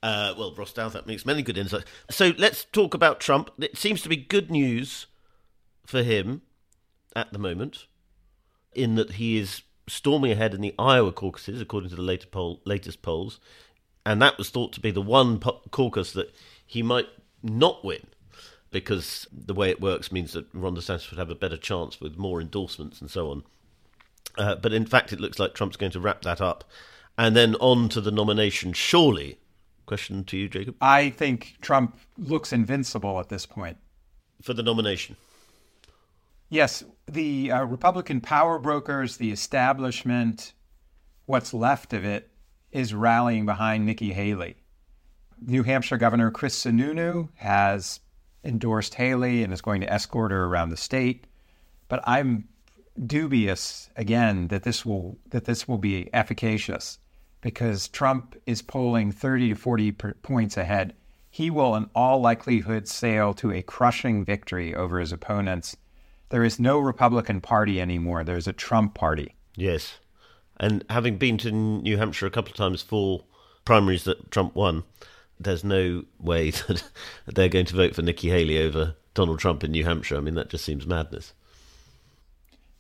Uh, 0.03 0.33
well, 0.37 0.53
Ross 0.53 0.73
Douthat 0.73 1.07
makes 1.07 1.25
many 1.25 1.41
good 1.41 1.57
insights. 1.57 1.85
So 2.11 2.33
let's 2.37 2.65
talk 2.65 2.93
about 2.93 3.19
Trump. 3.19 3.49
It 3.57 3.77
seems 3.77 4.01
to 4.03 4.09
be 4.09 4.15
good 4.15 4.51
news 4.51 5.07
for 5.85 6.03
him 6.03 6.41
at 7.15 7.33
the 7.33 7.39
moment, 7.39 7.87
in 8.73 8.95
that 8.95 9.13
he 9.13 9.37
is 9.37 9.63
storming 9.87 10.31
ahead 10.31 10.53
in 10.53 10.61
the 10.61 10.75
Iowa 10.77 11.11
caucuses, 11.11 11.61
according 11.61 11.89
to 11.91 11.95
the 11.95 12.01
later 12.01 12.27
poll, 12.27 12.61
latest 12.65 13.01
polls, 13.01 13.39
and 14.05 14.21
that 14.21 14.37
was 14.37 14.49
thought 14.49 14.73
to 14.73 14.79
be 14.79 14.91
the 14.91 15.01
one 15.01 15.39
po- 15.39 15.61
caucus 15.71 16.11
that 16.13 16.33
he 16.65 16.81
might 16.81 17.07
not 17.43 17.83
win 17.83 18.05
because 18.71 19.27
the 19.31 19.53
way 19.53 19.69
it 19.69 19.81
works 19.81 20.11
means 20.11 20.33
that 20.33 20.45
Ron 20.53 20.75
DeSantis 20.75 21.09
would 21.09 21.19
have 21.19 21.29
a 21.29 21.35
better 21.35 21.57
chance 21.57 22.01
with 22.01 22.17
more 22.17 22.41
endorsements 22.41 23.01
and 23.01 23.09
so 23.09 23.31
on. 23.31 23.43
Uh, 24.37 24.55
but 24.55 24.73
in 24.73 24.85
fact, 24.85 25.13
it 25.13 25.19
looks 25.19 25.39
like 25.39 25.53
Trump's 25.53 25.77
going 25.77 25.91
to 25.93 25.99
wrap 25.99 26.21
that 26.23 26.41
up 26.41 26.63
and 27.17 27.35
then 27.35 27.55
on 27.55 27.89
to 27.89 28.01
the 28.01 28.11
nomination. 28.11 28.73
Surely, 28.73 29.39
question 29.85 30.23
to 30.25 30.37
you, 30.37 30.49
Jacob, 30.49 30.75
I 30.81 31.09
think 31.09 31.55
Trump 31.61 31.97
looks 32.17 32.53
invincible 32.53 33.19
at 33.19 33.29
this 33.29 33.45
point. 33.45 33.77
for 34.41 34.53
the 34.53 34.63
nomination. 34.63 35.15
Yes, 36.49 36.83
the 37.07 37.51
uh, 37.51 37.63
Republican 37.65 38.21
power 38.21 38.57
brokers, 38.57 39.17
the 39.17 39.31
establishment, 39.31 40.53
what's 41.25 41.53
left 41.53 41.91
of 41.93 42.05
it, 42.05 42.29
is 42.71 42.93
rallying 42.93 43.45
behind 43.45 43.85
Nikki 43.85 44.13
Haley. 44.13 44.55
New 45.45 45.63
Hampshire 45.63 45.97
Governor 45.97 46.31
Chris 46.31 46.63
Sununu 46.63 47.29
has 47.35 47.99
endorsed 48.43 48.95
Haley 48.95 49.43
and 49.43 49.51
is 49.51 49.61
going 49.61 49.81
to 49.81 49.91
escort 49.91 50.31
her 50.31 50.45
around 50.45 50.69
the 50.69 50.77
state. 50.77 51.27
But 51.89 52.01
I'm 52.05 52.47
dubious 53.05 53.89
again 53.95 54.47
that 54.47 54.63
this 54.63 54.85
will 54.85 55.17
that 55.29 55.45
this 55.45 55.67
will 55.67 55.77
be 55.77 56.09
efficacious 56.13 56.97
because 57.41 57.87
Trump 57.89 58.35
is 58.45 58.61
polling 58.61 59.11
30 59.11 59.49
to 59.49 59.55
40 59.55 59.91
per 59.91 60.13
points 60.13 60.57
ahead. 60.57 60.95
He 61.29 61.51
will, 61.51 61.75
in 61.75 61.89
all 61.93 62.19
likelihood, 62.19 62.87
sail 62.87 63.33
to 63.35 63.51
a 63.51 63.61
crushing 63.61 64.25
victory 64.25 64.73
over 64.73 64.99
his 64.99 65.11
opponents. 65.11 65.75
There 66.29 66.43
is 66.43 66.59
no 66.59 66.79
Republican 66.79 67.41
Party 67.41 67.79
anymore. 67.79 68.23
There's 68.23 68.47
a 68.47 68.53
Trump 68.53 68.93
Party. 68.93 69.35
Yes. 69.55 69.97
And 70.59 70.83
having 70.89 71.17
been 71.17 71.37
to 71.39 71.51
New 71.51 71.97
Hampshire 71.97 72.25
a 72.25 72.31
couple 72.31 72.51
of 72.51 72.57
times 72.57 72.81
for 72.81 73.23
primaries 73.63 74.03
that 74.05 74.31
Trump 74.31 74.55
won, 74.55 74.83
there's 75.39 75.63
no 75.63 76.03
way 76.19 76.51
that 76.67 76.83
they're 77.27 77.49
going 77.49 77.65
to 77.65 77.75
vote 77.75 77.95
for 77.95 78.01
Nikki 78.01 78.29
Haley 78.29 78.61
over 78.61 78.95
Donald 79.13 79.39
Trump 79.39 79.63
in 79.63 79.71
New 79.71 79.83
Hampshire. 79.83 80.17
I 80.17 80.21
mean, 80.21 80.35
that 80.35 80.49
just 80.49 80.65
seems 80.65 80.85
madness. 80.85 81.33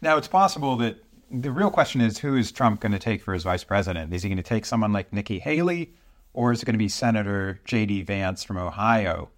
Now, 0.01 0.17
it's 0.17 0.27
possible 0.27 0.75
that 0.77 1.03
the 1.31 1.51
real 1.51 1.71
question 1.71 2.01
is 2.01 2.17
who 2.17 2.35
is 2.35 2.51
Trump 2.51 2.79
going 2.79 2.91
to 2.91 2.99
take 2.99 3.21
for 3.21 3.33
his 3.33 3.43
vice 3.43 3.63
president? 3.63 4.13
Is 4.13 4.23
he 4.23 4.29
going 4.29 4.37
to 4.37 4.43
take 4.43 4.65
someone 4.65 4.93
like 4.93 5.11
Nikki 5.11 5.39
Haley, 5.39 5.93
or 6.33 6.51
is 6.51 6.61
it 6.61 6.65
going 6.65 6.73
to 6.73 6.79
be 6.79 6.89
Senator 6.89 7.59
J.D. 7.65 8.03
Vance 8.03 8.43
from 8.43 8.57
Ohio, 8.57 9.29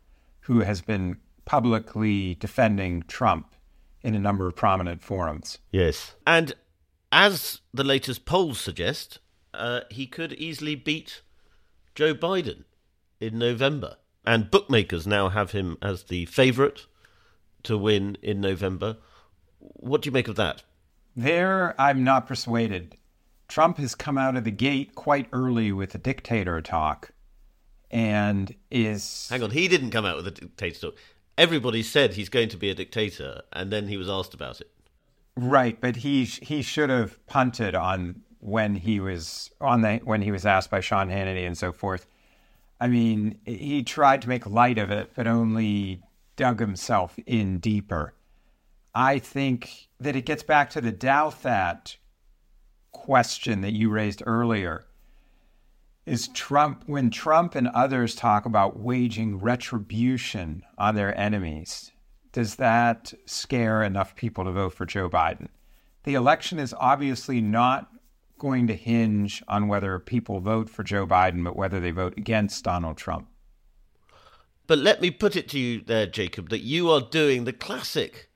who 0.42 0.60
has 0.60 0.82
been 0.82 1.18
publicly 1.46 2.36
defending 2.36 3.04
Trump 3.08 3.56
in 4.04 4.16
a 4.16 4.20
number 4.20 4.48
of 4.48 4.56
prominent 4.56 5.02
forums? 5.04 5.60
Yes. 5.72 6.16
And 6.26 6.54
as 7.12 7.62
the 7.74 7.84
latest 7.84 8.26
polls 8.26 8.60
suggest, 8.60 9.20
uh, 9.54 9.82
he 9.90 10.08
could 10.08 10.34
easily 10.34 10.76
beat 10.76 11.22
Joe 11.96 12.14
Biden 12.14 12.66
in 13.20 13.38
November. 13.38 13.98
And 14.26 14.52
bookmakers 14.52 15.08
now 15.08 15.30
have 15.30 15.52
him 15.52 15.78
as 15.82 16.04
the 16.04 16.26
favourite 16.26 16.86
to 17.64 17.78
win 17.78 18.18
in 18.22 18.42
November. 18.42 18.98
What 19.60 20.02
do 20.02 20.08
you 20.08 20.12
make 20.12 20.28
of 20.28 20.36
that? 20.36 20.64
There, 21.16 21.80
I'm 21.82 22.04
not 22.04 22.28
persuaded. 22.28 22.98
Trump 23.48 23.78
has 23.78 23.96
come 23.96 24.18
out 24.18 24.38
of 24.38 24.44
the 24.44 24.52
gate 24.52 24.94
quite 24.96 25.28
early 25.34 25.72
with 25.72 25.96
a 25.96 25.98
dictator 25.98 26.62
talk 26.62 27.12
and 27.90 28.54
is. 28.70 29.28
Hang 29.30 29.42
on, 29.42 29.52
he 29.52 29.68
didn't 29.68 29.92
come 29.92 30.06
out 30.06 30.18
with 30.18 30.28
a 30.28 30.32
dictator 30.32 30.80
talk. 30.92 30.96
Everybody 31.40 31.84
said 31.84 32.16
he's 32.16 32.28
going 32.28 32.50
to 32.50 32.58
be 32.58 32.70
a 32.70 32.76
dictator, 32.76 33.44
and 33.54 33.72
then 33.72 33.88
he 33.88 33.96
was 33.96 34.10
asked 34.10 34.34
about 34.34 34.60
it. 34.60 34.70
Right, 35.38 35.80
but 35.80 35.96
he 35.96 36.26
he 36.26 36.62
should 36.62 36.90
have 36.90 37.26
punted 37.28 37.76
on 37.76 38.24
when 38.40 38.76
he 38.76 39.00
was 39.00 39.50
on 39.62 39.80
the 39.80 40.02
when 40.04 40.22
he 40.22 40.34
was 40.34 40.46
asked 40.46 40.70
by 40.70 40.82
Sean 40.82 41.08
Hannity 41.08 41.48
and 41.48 41.58
so 41.58 41.72
forth. 41.72 42.08
I 42.82 42.88
mean, 42.88 43.40
he 43.46 43.84
tried 43.84 44.22
to 44.24 44.28
make 44.28 44.46
light 44.46 44.78
of 44.78 44.92
it, 44.92 45.12
but 45.16 45.28
only 45.28 46.02
dug 46.36 46.60
himself 46.60 47.18
in 47.26 47.60
deeper. 47.60 48.14
I 48.94 49.18
think 49.18 49.88
that 49.98 50.18
it 50.18 50.26
gets 50.26 50.44
back 50.44 50.70
to 50.72 50.82
the 50.82 50.92
Douthat 50.92 51.96
question 52.92 53.62
that 53.62 53.72
you 53.72 53.90
raised 53.90 54.24
earlier. 54.26 54.84
Is 56.06 56.28
Trump, 56.30 56.84
when 56.88 57.10
Trump 57.10 57.56
and 57.56 57.68
others 57.68 58.16
talk 58.16 58.46
about 58.46 58.80
waging 58.80 59.40
retribution 59.40 60.64
on 60.78 60.96
their 60.96 61.16
enemies, 61.18 61.92
does 62.32 62.56
that 62.56 63.14
scare 63.26 63.84
enough 63.84 64.16
people 64.16 64.46
to 64.46 64.52
vote 64.52 64.74
for 64.74 64.86
Joe 64.86 65.10
Biden? 65.10 65.50
The 66.04 66.14
election 66.16 66.58
is 66.58 66.74
obviously 66.80 67.42
not 67.42 67.92
going 68.38 68.68
to 68.68 68.76
hinge 68.76 69.44
on 69.48 69.68
whether 69.68 70.00
people 70.00 70.40
vote 70.40 70.70
for 70.70 70.84
Joe 70.84 71.06
Biden, 71.06 71.44
but 71.44 71.56
whether 71.56 71.80
they 71.80 71.92
vote 71.92 72.18
against 72.18 72.64
Donald 72.64 72.98
Trump. 72.98 73.28
But 74.66 74.80
let 74.80 75.02
me 75.02 75.12
put 75.12 75.36
it 75.36 75.50
to 75.50 75.60
you 75.60 75.82
there, 75.82 76.06
Jacob, 76.06 76.50
that 76.50 76.62
you 76.62 76.90
are 76.90 77.02
doing 77.02 77.44
the 77.44 77.54
classic 77.54 78.30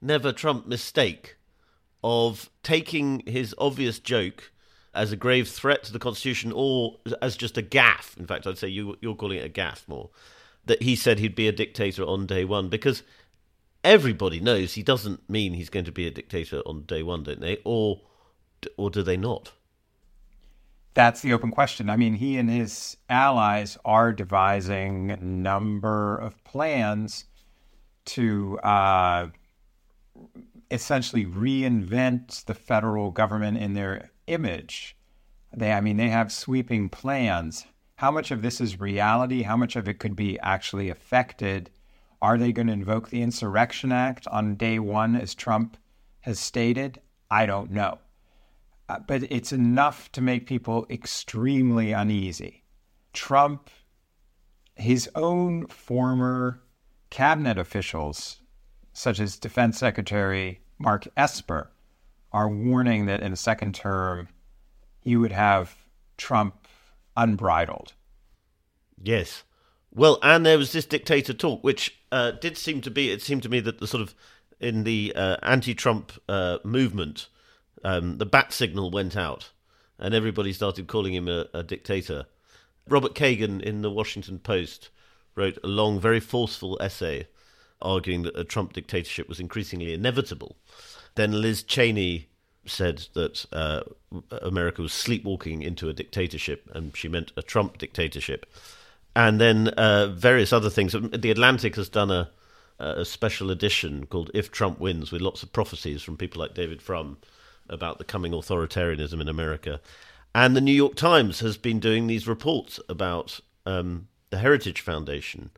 never 0.00 0.32
Trump 0.32 0.66
mistake 0.66 1.36
of 2.02 2.50
taking 2.62 3.22
his 3.26 3.54
obvious 3.58 3.98
joke 3.98 4.51
as 4.94 5.12
a 5.12 5.16
grave 5.16 5.48
threat 5.48 5.82
to 5.84 5.92
the 5.92 5.98
Constitution 5.98 6.52
or 6.54 6.98
as 7.20 7.36
just 7.36 7.56
a 7.56 7.62
gaffe. 7.62 8.16
In 8.18 8.26
fact, 8.26 8.46
I'd 8.46 8.58
say 8.58 8.68
you, 8.68 8.96
you're 9.00 9.14
calling 9.14 9.38
it 9.38 9.46
a 9.46 9.48
gaffe 9.48 9.86
more. 9.88 10.10
That 10.66 10.82
he 10.82 10.94
said 10.94 11.18
he'd 11.18 11.34
be 11.34 11.48
a 11.48 11.52
dictator 11.52 12.04
on 12.04 12.26
day 12.26 12.44
one 12.44 12.68
because 12.68 13.02
everybody 13.82 14.38
knows 14.38 14.74
he 14.74 14.82
doesn't 14.82 15.28
mean 15.28 15.54
he's 15.54 15.70
going 15.70 15.86
to 15.86 15.92
be 15.92 16.06
a 16.06 16.10
dictator 16.10 16.60
on 16.66 16.82
day 16.82 17.02
one, 17.02 17.24
don't 17.24 17.40
they? 17.40 17.58
Or, 17.64 18.00
or 18.76 18.90
do 18.90 19.02
they 19.02 19.16
not? 19.16 19.52
That's 20.94 21.22
the 21.22 21.32
open 21.32 21.50
question. 21.50 21.88
I 21.88 21.96
mean, 21.96 22.14
he 22.14 22.36
and 22.36 22.50
his 22.50 22.98
allies 23.08 23.78
are 23.84 24.12
devising 24.12 25.10
a 25.10 25.16
number 25.16 26.18
of 26.18 26.44
plans 26.44 27.24
to 28.04 28.58
uh, 28.58 29.28
essentially 30.70 31.24
reinvent 31.24 32.44
the 32.44 32.54
federal 32.54 33.10
government 33.10 33.56
in 33.56 33.72
their 33.72 34.10
image. 34.26 34.96
They, 35.54 35.72
I 35.72 35.80
mean, 35.80 35.96
they 35.96 36.08
have 36.08 36.32
sweeping 36.32 36.88
plans. 36.88 37.66
How 37.96 38.10
much 38.10 38.30
of 38.30 38.42
this 38.42 38.60
is 38.60 38.80
reality? 38.80 39.42
How 39.42 39.56
much 39.56 39.76
of 39.76 39.88
it 39.88 39.98
could 39.98 40.16
be 40.16 40.38
actually 40.40 40.88
affected? 40.88 41.70
Are 42.20 42.38
they 42.38 42.52
going 42.52 42.68
to 42.68 42.72
invoke 42.72 43.08
the 43.08 43.22
Insurrection 43.22 43.92
Act 43.92 44.26
on 44.28 44.54
day 44.54 44.78
one, 44.78 45.16
as 45.16 45.34
Trump 45.34 45.76
has 46.20 46.38
stated? 46.38 47.00
I 47.30 47.46
don't 47.46 47.70
know. 47.70 47.98
Uh, 48.88 49.00
but 49.06 49.24
it's 49.24 49.52
enough 49.52 50.12
to 50.12 50.20
make 50.20 50.46
people 50.46 50.86
extremely 50.88 51.92
uneasy. 51.92 52.62
Trump, 53.12 53.70
his 54.76 55.10
own 55.14 55.66
former 55.66 56.62
cabinet 57.10 57.58
officials, 57.58 58.40
such 58.92 59.18
as 59.18 59.36
Defense 59.36 59.78
Secretary 59.78 60.60
Mark 60.78 61.08
Esper, 61.16 61.71
are 62.32 62.48
warning 62.48 63.06
that 63.06 63.22
in 63.22 63.32
a 63.32 63.36
second 63.36 63.74
term, 63.74 64.28
you 65.02 65.20
would 65.20 65.32
have 65.32 65.76
Trump 66.16 66.66
unbridled. 67.16 67.92
Yes. 69.02 69.42
Well, 69.94 70.18
and 70.22 70.46
there 70.46 70.58
was 70.58 70.72
this 70.72 70.86
dictator 70.86 71.34
talk, 71.34 71.62
which 71.62 71.98
uh, 72.10 72.32
did 72.32 72.56
seem 72.56 72.80
to 72.82 72.90
be, 72.90 73.10
it 73.10 73.20
seemed 73.20 73.42
to 73.42 73.48
me 73.48 73.60
that 73.60 73.78
the 73.78 73.86
sort 73.86 74.02
of, 74.02 74.14
in 74.60 74.84
the 74.84 75.12
uh, 75.14 75.36
anti 75.42 75.74
Trump 75.74 76.12
uh, 76.28 76.58
movement, 76.64 77.28
um, 77.84 78.18
the 78.18 78.26
bat 78.26 78.52
signal 78.52 78.90
went 78.90 79.16
out 79.16 79.50
and 79.98 80.14
everybody 80.14 80.52
started 80.52 80.86
calling 80.86 81.14
him 81.14 81.28
a, 81.28 81.46
a 81.52 81.62
dictator. 81.62 82.26
Robert 82.88 83.14
Kagan 83.14 83.60
in 83.60 83.82
the 83.82 83.90
Washington 83.90 84.38
Post 84.38 84.90
wrote 85.34 85.58
a 85.62 85.68
long, 85.68 86.00
very 86.00 86.20
forceful 86.20 86.78
essay 86.80 87.26
arguing 87.80 88.22
that 88.22 88.38
a 88.38 88.44
Trump 88.44 88.72
dictatorship 88.72 89.28
was 89.28 89.40
increasingly 89.40 89.92
inevitable. 89.92 90.56
Then 91.14 91.40
Liz 91.40 91.62
Cheney 91.62 92.28
said 92.66 93.06
that 93.14 93.44
uh, 93.52 93.82
America 94.30 94.82
was 94.82 94.92
sleepwalking 94.92 95.62
into 95.62 95.88
a 95.88 95.92
dictatorship, 95.92 96.68
and 96.74 96.96
she 96.96 97.08
meant 97.08 97.32
a 97.36 97.42
Trump 97.42 97.78
dictatorship. 97.78 98.46
And 99.14 99.40
then 99.40 99.68
uh, 99.68 100.06
various 100.08 100.52
other 100.52 100.70
things. 100.70 100.92
The 100.92 101.30
Atlantic 101.30 101.76
has 101.76 101.88
done 101.88 102.10
a, 102.10 102.30
a 102.78 103.04
special 103.04 103.50
edition 103.50 104.06
called 104.06 104.30
"If 104.32 104.50
Trump 104.50 104.80
Wins," 104.80 105.12
with 105.12 105.20
lots 105.20 105.42
of 105.42 105.52
prophecies 105.52 106.02
from 106.02 106.16
people 106.16 106.40
like 106.40 106.54
David 106.54 106.80
Frum 106.80 107.18
about 107.68 107.98
the 107.98 108.04
coming 108.04 108.32
authoritarianism 108.32 109.20
in 109.20 109.28
America. 109.28 109.80
And 110.34 110.56
the 110.56 110.60
New 110.62 110.72
York 110.72 110.94
Times 110.94 111.40
has 111.40 111.58
been 111.58 111.78
doing 111.78 112.06
these 112.06 112.26
reports 112.26 112.80
about 112.88 113.40
um, 113.66 114.08
the 114.30 114.38
Heritage 114.38 114.80
Foundation 114.80 115.50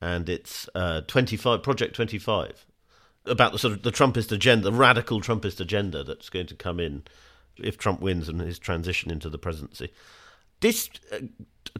and 0.00 0.28
its 0.28 0.68
uh, 0.74 1.02
25 1.02 1.62
Project 1.62 1.94
25 1.94 2.66
about 3.28 3.52
the 3.52 3.58
sort 3.58 3.74
of 3.74 3.82
the 3.82 3.92
Trumpist 3.92 4.32
agenda, 4.32 4.70
the 4.70 4.76
radical 4.76 5.20
Trumpist 5.20 5.60
agenda 5.60 6.02
that's 6.04 6.28
going 6.28 6.46
to 6.46 6.54
come 6.54 6.80
in 6.80 7.02
if 7.58 7.76
Trump 7.76 8.00
wins 8.00 8.28
and 8.28 8.40
his 8.40 8.58
transition 8.58 9.10
into 9.10 9.28
the 9.28 9.38
presidency. 9.38 9.90
This 10.60 10.90
uh, 11.12 11.18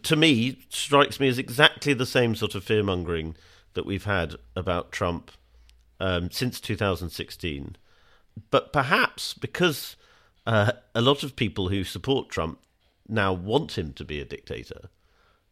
to 0.03 0.17
me, 0.17 0.59
strikes 0.69 1.21
me 1.21 1.29
as 1.29 1.39
exactly 1.39 1.95
the 1.95 2.07
same 2.07 2.35
sort 2.35 2.55
of 2.55 2.65
fear 2.65 2.83
mongering 2.83 3.37
that 3.75 3.87
we've 3.87 4.05
had 4.05 4.37
about 4.57 4.93
Trump 4.93 5.31
um, 6.01 6.31
since 6.31 6.61
2016. 6.61 7.77
But 8.51 8.73
perhaps 8.73 9.35
because 9.35 9.97
uh, 10.47 10.73
a 10.95 11.01
lot 11.01 11.23
of 11.23 11.37
people 11.37 11.69
who 11.69 11.85
support 11.85 12.29
Trump 12.29 12.61
now 13.09 13.33
want 13.33 13.77
him 13.77 13.93
to 13.95 14.05
be 14.05 14.21
a 14.21 14.25
dictator, 14.25 14.89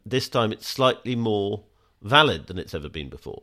this 0.04 0.28
time 0.28 0.52
it's 0.52 0.66
slightly 0.66 1.16
more 1.16 1.64
valid 2.02 2.46
than 2.46 2.58
it's 2.58 2.74
ever 2.74 2.88
been 2.88 3.08
before. 3.08 3.42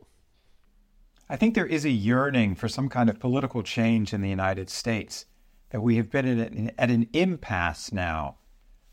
I 1.34 1.36
think 1.36 1.56
there 1.56 1.66
is 1.66 1.84
a 1.84 1.90
yearning 1.90 2.54
for 2.54 2.68
some 2.68 2.88
kind 2.88 3.10
of 3.10 3.18
political 3.18 3.64
change 3.64 4.12
in 4.12 4.20
the 4.20 4.28
United 4.28 4.70
States, 4.70 5.26
that 5.70 5.80
we 5.80 5.96
have 5.96 6.08
been 6.08 6.38
at 6.38 6.52
an, 6.52 6.70
at 6.78 6.92
an 6.92 7.08
impasse 7.12 7.90
now 7.92 8.36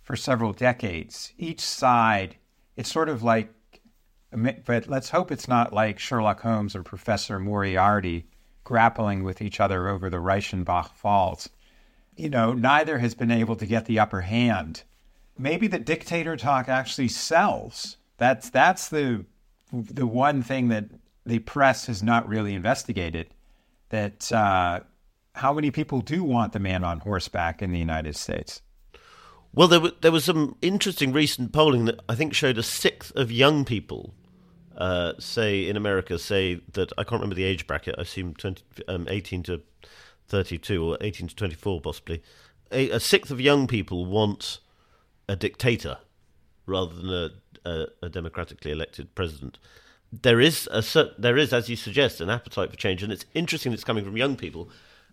for 0.02 0.16
several 0.16 0.52
decades. 0.52 1.34
Each 1.38 1.62
side, 1.62 2.38
it's 2.76 2.92
sort 2.92 3.10
of 3.10 3.22
like, 3.22 3.54
but 4.66 4.88
let's 4.88 5.12
hope 5.12 5.32
it's 5.32 5.48
not 5.48 5.72
like 5.72 6.00
Sherlock 6.00 6.42
Holmes 6.42 6.76
or 6.76 6.82
Professor 6.82 7.38
Moriarty 7.38 8.26
grappling 8.64 9.24
with 9.24 9.40
each 9.40 9.60
other 9.60 9.88
over 9.88 10.10
the 10.10 10.18
Reichenbach 10.18 10.94
Falls. 10.96 11.48
You 12.16 12.32
know, 12.32 12.54
neither 12.54 12.98
has 12.98 13.14
been 13.14 13.30
able 13.30 13.56
to 13.58 13.68
get 13.68 13.86
the 13.86 14.00
upper 14.00 14.22
hand. 14.22 14.82
Maybe 15.38 15.68
the 15.68 15.78
dictator 15.78 16.36
talk 16.36 16.68
actually 16.68 17.10
sells. 17.10 17.98
That's 18.18 18.50
that's 18.50 18.90
the 18.90 19.26
the 19.72 20.08
one 20.08 20.42
thing 20.42 20.70
that 20.70 20.86
the 21.32 21.40
press 21.40 21.86
has 21.86 22.04
not 22.04 22.28
really 22.28 22.54
investigated. 22.54 23.28
That 23.88 24.30
uh, 24.34 24.82
how 25.36 25.54
many 25.54 25.72
people 25.72 26.02
do 26.02 26.26
want 26.26 26.52
the 26.52 26.60
man 26.60 26.84
on 26.84 27.00
horseback 27.00 27.62
in 27.62 27.72
the 27.72 27.80
United 27.80 28.18
States? 28.18 28.62
Well, 29.54 29.70
there, 29.70 29.80
there 30.02 30.12
was 30.12 30.26
some 30.26 30.58
interesting 30.62 31.14
recent 31.14 31.54
polling 31.54 31.86
that 31.86 32.02
I 32.10 32.16
think 32.16 32.34
showed 32.34 32.58
a 32.58 32.64
sixth 32.64 33.16
of 33.16 33.32
young 33.32 33.64
people, 33.64 34.14
uh, 34.76 35.14
say 35.20 35.70
in 35.70 35.78
America, 35.78 36.20
say 36.20 36.62
that 36.74 36.92
I 36.98 37.06
can't 37.06 37.22
remember 37.22 37.36
the 37.36 37.46
age 37.46 37.66
bracket. 37.66 37.96
I 37.98 38.02
assume 38.02 38.34
20, 38.34 38.64
um, 38.90 39.08
18 39.10 39.44
to 39.44 39.62
32 40.28 40.86
or 40.86 40.98
18 41.00 41.30
to 41.30 41.36
24, 41.36 41.80
possibly. 41.80 42.22
A, 42.74 42.90
a, 42.90 43.00
sixth 43.00 43.32
of 43.32 43.40
young 43.40 43.68
people 43.68 44.06
want 44.06 44.60
a 45.30 45.38
dictator 45.38 45.98
rather 46.66 46.94
than 46.94 47.10
a, 47.10 47.70
a, 47.70 47.88
a 48.04 48.10
democratically 48.10 48.72
elected 48.72 49.16
president. 49.16 49.60
There 50.12 50.42
is 50.42 50.68
a 50.72 50.84
there 51.18 51.38
is, 51.38 51.54
as 51.54 51.70
you 51.70 51.76
suggest, 51.76 52.20
an 52.22 52.30
appetite 52.30 52.70
for 52.70 52.78
change, 52.78 53.02
and 53.02 53.14
it's 53.14 53.26
interesting 53.34 53.72
that 53.72 53.76
it's 53.76 53.84
coming 53.84 54.04
from 54.04 54.18
young 54.18 54.36
people 54.36 54.70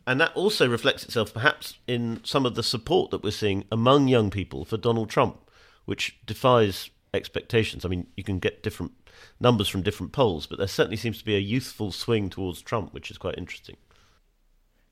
and 0.08 0.18
that 0.18 0.34
also 0.34 0.66
reflects 0.66 1.04
itself 1.04 1.34
perhaps 1.34 1.74
in 1.86 2.18
some 2.24 2.46
of 2.46 2.54
the 2.54 2.62
support 2.62 3.10
that 3.10 3.22
we're 3.22 3.30
seeing 3.30 3.64
among 3.70 4.08
young 4.08 4.30
people 4.30 4.64
for 4.64 4.78
Donald 4.78 5.10
Trump, 5.10 5.50
which 5.84 6.18
defies 6.24 6.88
expectations. 7.12 7.84
I 7.84 7.88
mean, 7.88 8.06
you 8.16 8.24
can 8.24 8.38
get 8.38 8.62
different 8.62 8.92
numbers 9.38 9.68
from 9.68 9.82
different 9.82 10.12
polls, 10.12 10.46
but 10.46 10.56
there 10.56 10.66
certainly 10.66 10.96
seems 10.96 11.18
to 11.18 11.26
be 11.26 11.36
a 11.36 11.40
youthful 11.40 11.92
swing 11.92 12.30
towards 12.30 12.62
Trump, 12.62 12.94
which 12.94 13.10
is 13.10 13.18
quite 13.18 13.36
interesting. 13.36 13.76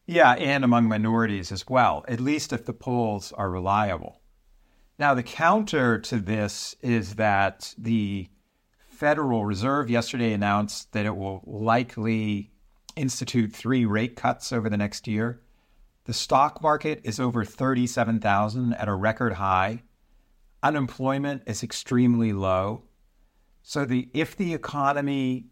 Yeah, 0.04 0.32
and 0.32 0.62
among 0.64 0.86
minorities 0.86 1.50
as 1.50 1.66
well, 1.66 2.04
at 2.06 2.20
least 2.20 2.52
if 2.52 2.66
the 2.66 2.74
polls 2.74 3.32
are 3.32 3.48
reliable. 3.48 4.20
Now, 4.98 5.14
the 5.14 5.22
counter 5.22 5.98
to 5.98 6.18
this 6.18 6.76
is 6.82 7.14
that 7.14 7.74
the 7.78 8.28
Federal 8.96 9.44
Reserve 9.44 9.90
yesterday 9.90 10.32
announced 10.32 10.92
that 10.92 11.04
it 11.04 11.14
will 11.14 11.42
likely 11.44 12.50
institute 12.96 13.52
three 13.52 13.84
rate 13.84 14.16
cuts 14.16 14.52
over 14.52 14.70
the 14.70 14.76
next 14.78 15.06
year. 15.06 15.42
The 16.04 16.14
stock 16.14 16.62
market 16.62 17.02
is 17.04 17.20
over 17.20 17.44
37,000 17.44 18.72
at 18.72 18.88
a 18.88 18.94
record 18.94 19.34
high. 19.34 19.82
Unemployment 20.62 21.42
is 21.46 21.62
extremely 21.62 22.32
low. 22.32 22.84
So 23.62 23.84
the 23.84 24.08
if 24.14 24.34
the 24.34 24.54
economy 24.54 25.48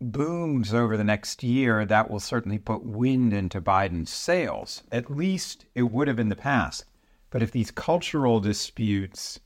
booms 0.00 0.72
over 0.72 0.96
the 0.96 1.02
next 1.02 1.42
year, 1.42 1.84
that 1.84 2.08
will 2.08 2.20
certainly 2.20 2.58
put 2.58 2.84
wind 2.84 3.32
into 3.32 3.60
Biden's 3.60 4.10
sails. 4.10 4.84
At 4.92 5.10
least 5.10 5.66
it 5.74 5.90
would 5.90 6.06
have 6.06 6.20
in 6.20 6.28
the 6.28 6.36
past. 6.36 6.84
But 7.30 7.42
if 7.42 7.50
these 7.50 7.72
cultural 7.72 8.38
disputes 8.38 9.40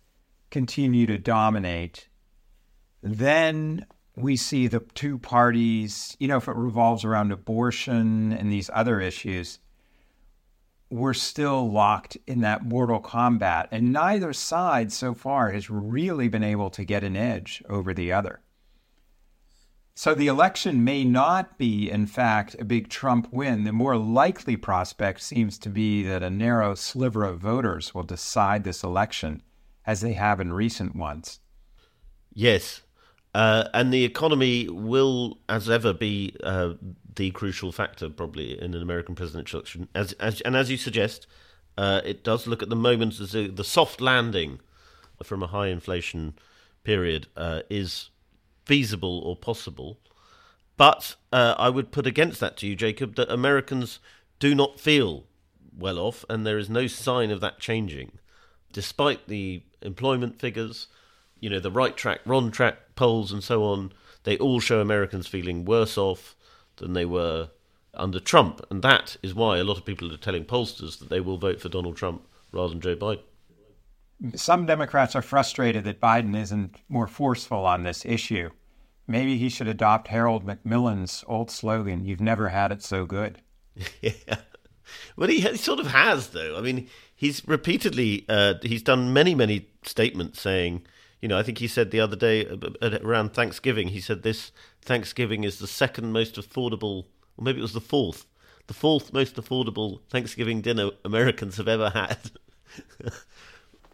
continue 0.50 1.06
to 1.06 1.16
dominate, 1.16 2.09
then 3.02 3.86
we 4.16 4.36
see 4.36 4.66
the 4.66 4.80
two 4.94 5.18
parties, 5.18 6.16
you 6.20 6.28
know, 6.28 6.36
if 6.36 6.48
it 6.48 6.56
revolves 6.56 7.04
around 7.04 7.32
abortion 7.32 8.32
and 8.32 8.52
these 8.52 8.70
other 8.72 9.00
issues, 9.00 9.58
we're 10.90 11.14
still 11.14 11.70
locked 11.70 12.16
in 12.26 12.40
that 12.40 12.64
mortal 12.64 12.98
combat. 12.98 13.68
And 13.70 13.92
neither 13.92 14.32
side 14.32 14.92
so 14.92 15.14
far 15.14 15.50
has 15.52 15.70
really 15.70 16.28
been 16.28 16.42
able 16.42 16.70
to 16.70 16.84
get 16.84 17.04
an 17.04 17.16
edge 17.16 17.62
over 17.68 17.94
the 17.94 18.12
other. 18.12 18.40
So 19.94 20.14
the 20.14 20.28
election 20.28 20.82
may 20.82 21.04
not 21.04 21.58
be, 21.58 21.90
in 21.90 22.06
fact, 22.06 22.56
a 22.58 22.64
big 22.64 22.88
Trump 22.88 23.28
win. 23.32 23.64
The 23.64 23.72
more 23.72 23.96
likely 23.96 24.56
prospect 24.56 25.20
seems 25.20 25.58
to 25.58 25.68
be 25.68 26.02
that 26.04 26.22
a 26.22 26.30
narrow 26.30 26.74
sliver 26.74 27.24
of 27.24 27.38
voters 27.38 27.94
will 27.94 28.02
decide 28.02 28.64
this 28.64 28.82
election, 28.82 29.42
as 29.86 30.00
they 30.00 30.14
have 30.14 30.40
in 30.40 30.52
recent 30.52 30.96
ones. 30.96 31.40
Yes, 32.32 32.82
uh, 33.34 33.68
and 33.72 33.92
the 33.92 34.04
economy 34.04 34.68
will, 34.68 35.38
as 35.48 35.70
ever, 35.70 35.92
be 35.92 36.34
uh, 36.42 36.74
the 37.14 37.30
crucial 37.30 37.72
factor 37.72 38.08
probably 38.08 38.60
in 38.60 38.74
an 38.74 38.82
American 38.82 39.14
presidential 39.14 39.60
election. 39.60 39.88
As, 39.94 40.12
as 40.14 40.40
and 40.40 40.56
as 40.56 40.70
you 40.70 40.76
suggest, 40.76 41.26
uh, 41.78 42.00
it 42.04 42.24
does 42.24 42.46
look 42.46 42.62
at 42.62 42.68
the 42.68 42.76
moment 42.76 43.20
as 43.20 43.34
a, 43.34 43.48
the 43.48 43.64
soft 43.64 44.00
landing 44.00 44.60
from 45.22 45.42
a 45.42 45.48
high 45.48 45.68
inflation 45.68 46.34
period 46.82 47.28
uh, 47.36 47.60
is 47.68 48.10
feasible 48.64 49.20
or 49.20 49.36
possible. 49.36 49.98
But 50.76 51.14
uh, 51.32 51.54
I 51.58 51.68
would 51.68 51.92
put 51.92 52.06
against 52.06 52.40
that 52.40 52.56
to 52.58 52.66
you, 52.66 52.74
Jacob, 52.74 53.14
that 53.16 53.30
Americans 53.30 53.98
do 54.38 54.54
not 54.54 54.80
feel 54.80 55.24
well 55.76 55.98
off, 55.98 56.24
and 56.28 56.46
there 56.46 56.58
is 56.58 56.70
no 56.70 56.86
sign 56.86 57.30
of 57.30 57.40
that 57.42 57.60
changing, 57.60 58.12
despite 58.72 59.28
the 59.28 59.62
employment 59.82 60.40
figures 60.40 60.88
you 61.40 61.50
know, 61.50 61.60
the 61.60 61.70
right 61.70 61.96
track, 61.96 62.20
wrong 62.24 62.50
track 62.50 62.76
polls 62.94 63.32
and 63.32 63.42
so 63.42 63.64
on, 63.64 63.92
they 64.24 64.36
all 64.38 64.60
show 64.60 64.80
Americans 64.80 65.26
feeling 65.26 65.64
worse 65.64 65.96
off 65.96 66.36
than 66.76 66.92
they 66.92 67.04
were 67.04 67.50
under 67.94 68.20
Trump. 68.20 68.64
And 68.70 68.82
that 68.82 69.16
is 69.22 69.34
why 69.34 69.58
a 69.58 69.64
lot 69.64 69.78
of 69.78 69.84
people 69.84 70.12
are 70.12 70.18
telling 70.18 70.44
pollsters 70.44 70.98
that 70.98 71.08
they 71.08 71.20
will 71.20 71.38
vote 71.38 71.60
for 71.60 71.68
Donald 71.68 71.96
Trump 71.96 72.26
rather 72.52 72.70
than 72.70 72.80
Joe 72.80 72.96
Biden. 72.96 73.22
Some 74.34 74.66
Democrats 74.66 75.16
are 75.16 75.22
frustrated 75.22 75.84
that 75.84 76.00
Biden 76.00 76.36
isn't 76.36 76.76
more 76.88 77.06
forceful 77.06 77.64
on 77.64 77.84
this 77.84 78.04
issue. 78.04 78.50
Maybe 79.06 79.38
he 79.38 79.48
should 79.48 79.66
adopt 79.66 80.08
Harold 80.08 80.44
Macmillan's 80.44 81.24
old 81.26 81.50
slogan, 81.50 82.04
You've 82.04 82.20
never 82.20 82.50
had 82.50 82.70
it 82.70 82.82
so 82.82 83.06
good. 83.06 83.40
yeah. 84.02 84.36
Well, 85.16 85.28
he, 85.28 85.40
he, 85.40 85.56
sort 85.56 85.80
of 85.80 85.88
has, 85.88 86.28
though. 86.28 86.56
I 86.56 86.60
mean, 86.60 86.88
he's 87.14 87.46
repeatedly, 87.48 88.24
uh, 88.28 88.54
he's 88.62 88.82
done 88.82 89.12
many, 89.12 89.34
many 89.34 89.68
statements 89.82 90.40
saying, 90.40 90.82
you 91.20 91.28
know, 91.28 91.38
I 91.38 91.42
think 91.42 91.58
he 91.58 91.68
said 91.68 91.90
the 91.90 92.00
other 92.00 92.16
day 92.16 92.46
uh, 92.46 92.98
around 93.02 93.34
Thanksgiving, 93.34 93.88
he 93.88 94.00
said 94.00 94.22
this 94.22 94.52
Thanksgiving 94.82 95.44
is 95.44 95.58
the 95.58 95.66
second 95.66 96.12
most 96.12 96.36
affordable, 96.36 97.04
or 97.36 97.44
maybe 97.44 97.58
it 97.58 97.62
was 97.62 97.74
the 97.74 97.80
fourth, 97.80 98.26
the 98.66 98.74
fourth 98.74 99.12
most 99.12 99.36
affordable 99.36 100.00
Thanksgiving 100.08 100.62
dinner 100.62 100.90
Americans 101.04 101.58
have 101.58 101.68
ever 101.68 101.90
had. 101.90 102.30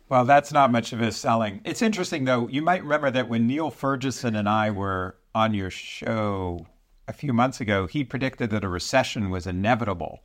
well, 0.09 0.25
that's 0.25 0.53
not 0.53 0.71
much 0.71 0.93
of 0.93 1.01
a 1.01 1.11
selling. 1.11 1.61
It's 1.65 1.83
interesting, 1.83 2.25
though. 2.25 2.49
You 2.49 2.63
might 2.63 2.83
remember 2.83 3.11
that 3.11 3.29
when 3.29 3.49
Niall 3.49 3.71
Ferguson 3.71 4.37
and 4.37 4.49
I 4.49 4.71
were 4.71 5.17
on 5.35 5.53
your 5.53 5.71
show 5.71 6.67
a 7.09 7.13
few 7.13 7.33
months 7.33 7.61
ago, 7.61 7.87
he 7.87 8.05
predicted 8.05 8.51
that 8.51 8.65
a 8.65 8.69
recession 8.69 9.31
was 9.31 9.47
inevitable 9.47 10.23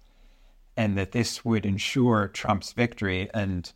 and 0.77 0.97
that 0.97 1.11
this 1.11 1.43
would 1.43 1.65
ensure 1.65 2.27
Trump's 2.27 2.73
victory 2.73 3.29
and 3.33 3.71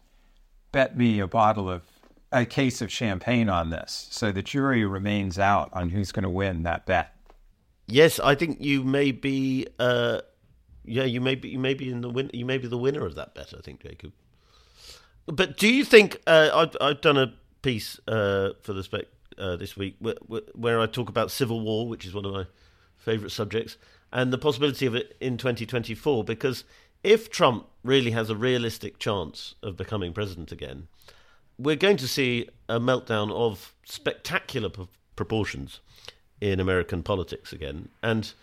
bet 0.72 0.98
me 0.98 1.20
a 1.20 1.28
bottle 1.28 1.70
of 1.70 1.84
a 2.32 2.46
case 2.46 2.82
of 2.82 2.92
champagne 2.92 3.50
on 3.50 3.70
this. 3.70 4.08
So 4.12 4.32
the 4.32 4.42
jury 4.42 4.86
remains 4.86 5.40
out 5.40 5.70
on 5.74 5.90
who's 5.90 6.12
going 6.12 6.24
to 6.24 6.30
win 6.30 6.64
that 6.64 6.86
bet. 6.86 7.16
Yes, 7.88 8.20
I 8.20 8.36
think 8.36 8.62
you 8.62 8.84
may 8.84 9.12
be. 9.12 9.68
Uh, 9.80 10.22
yeah, 10.84 11.04
you 11.04 11.22
may 11.22 11.36
be. 11.36 11.50
You 11.50 11.60
may 11.60 11.74
be 11.74 11.90
in 11.90 12.02
the 12.02 12.10
win. 12.10 12.30
You 12.34 12.46
may 12.46 12.58
be 12.58 12.68
the 12.68 12.78
winner 12.78 13.06
of 13.06 13.16
that 13.16 13.36
bet. 13.36 13.54
I 13.56 13.62
think, 13.62 13.82
Jacob. 13.82 14.12
But 15.28 15.58
do 15.58 15.68
you 15.68 15.84
think 15.84 16.22
uh, 16.28 16.50
I've, 16.54 16.78
I've 16.80 17.02
done 17.02 17.18
a 17.18 17.34
piece 17.62 18.00
uh, 18.08 18.52
for 18.62 18.74
the 18.74 18.84
spec 18.84 19.06
uh, 19.40 19.56
this 19.56 19.76
week 19.76 19.96
where, 20.00 20.16
where 20.54 20.80
I 20.80 20.86
talk 20.86 21.10
about 21.10 21.32
civil 21.32 21.62
war, 21.62 21.88
which 21.88 22.06
is 22.06 22.14
one 22.14 22.26
of 22.26 22.34
my 22.34 22.46
favourite 22.96 23.32
subjects, 23.32 23.78
and 24.12 24.32
the 24.32 24.38
possibility 24.38 24.86
of 24.86 24.96
it 24.96 25.16
in 25.20 25.38
2024. 25.38 26.24
Because 26.24 26.64
if 27.04 27.30
Trump 27.30 27.68
really 27.84 28.12
has 28.12 28.30
a 28.30 28.36
realistic 28.36 29.00
chance 29.00 29.56
of 29.64 29.78
becoming 29.78 30.14
president 30.14 30.52
again, 30.52 30.88
we're 31.58 31.76
going 31.76 31.98
to 31.98 32.08
see 32.08 32.50
a 32.68 32.80
meltdown 32.80 33.32
of 33.32 33.74
spectacular 33.86 34.70
p- 34.70 34.88
proportions 35.16 35.80
in 36.42 36.60
American 36.60 37.04
politics 37.04 37.54
again. 37.54 37.90
And 38.04 38.34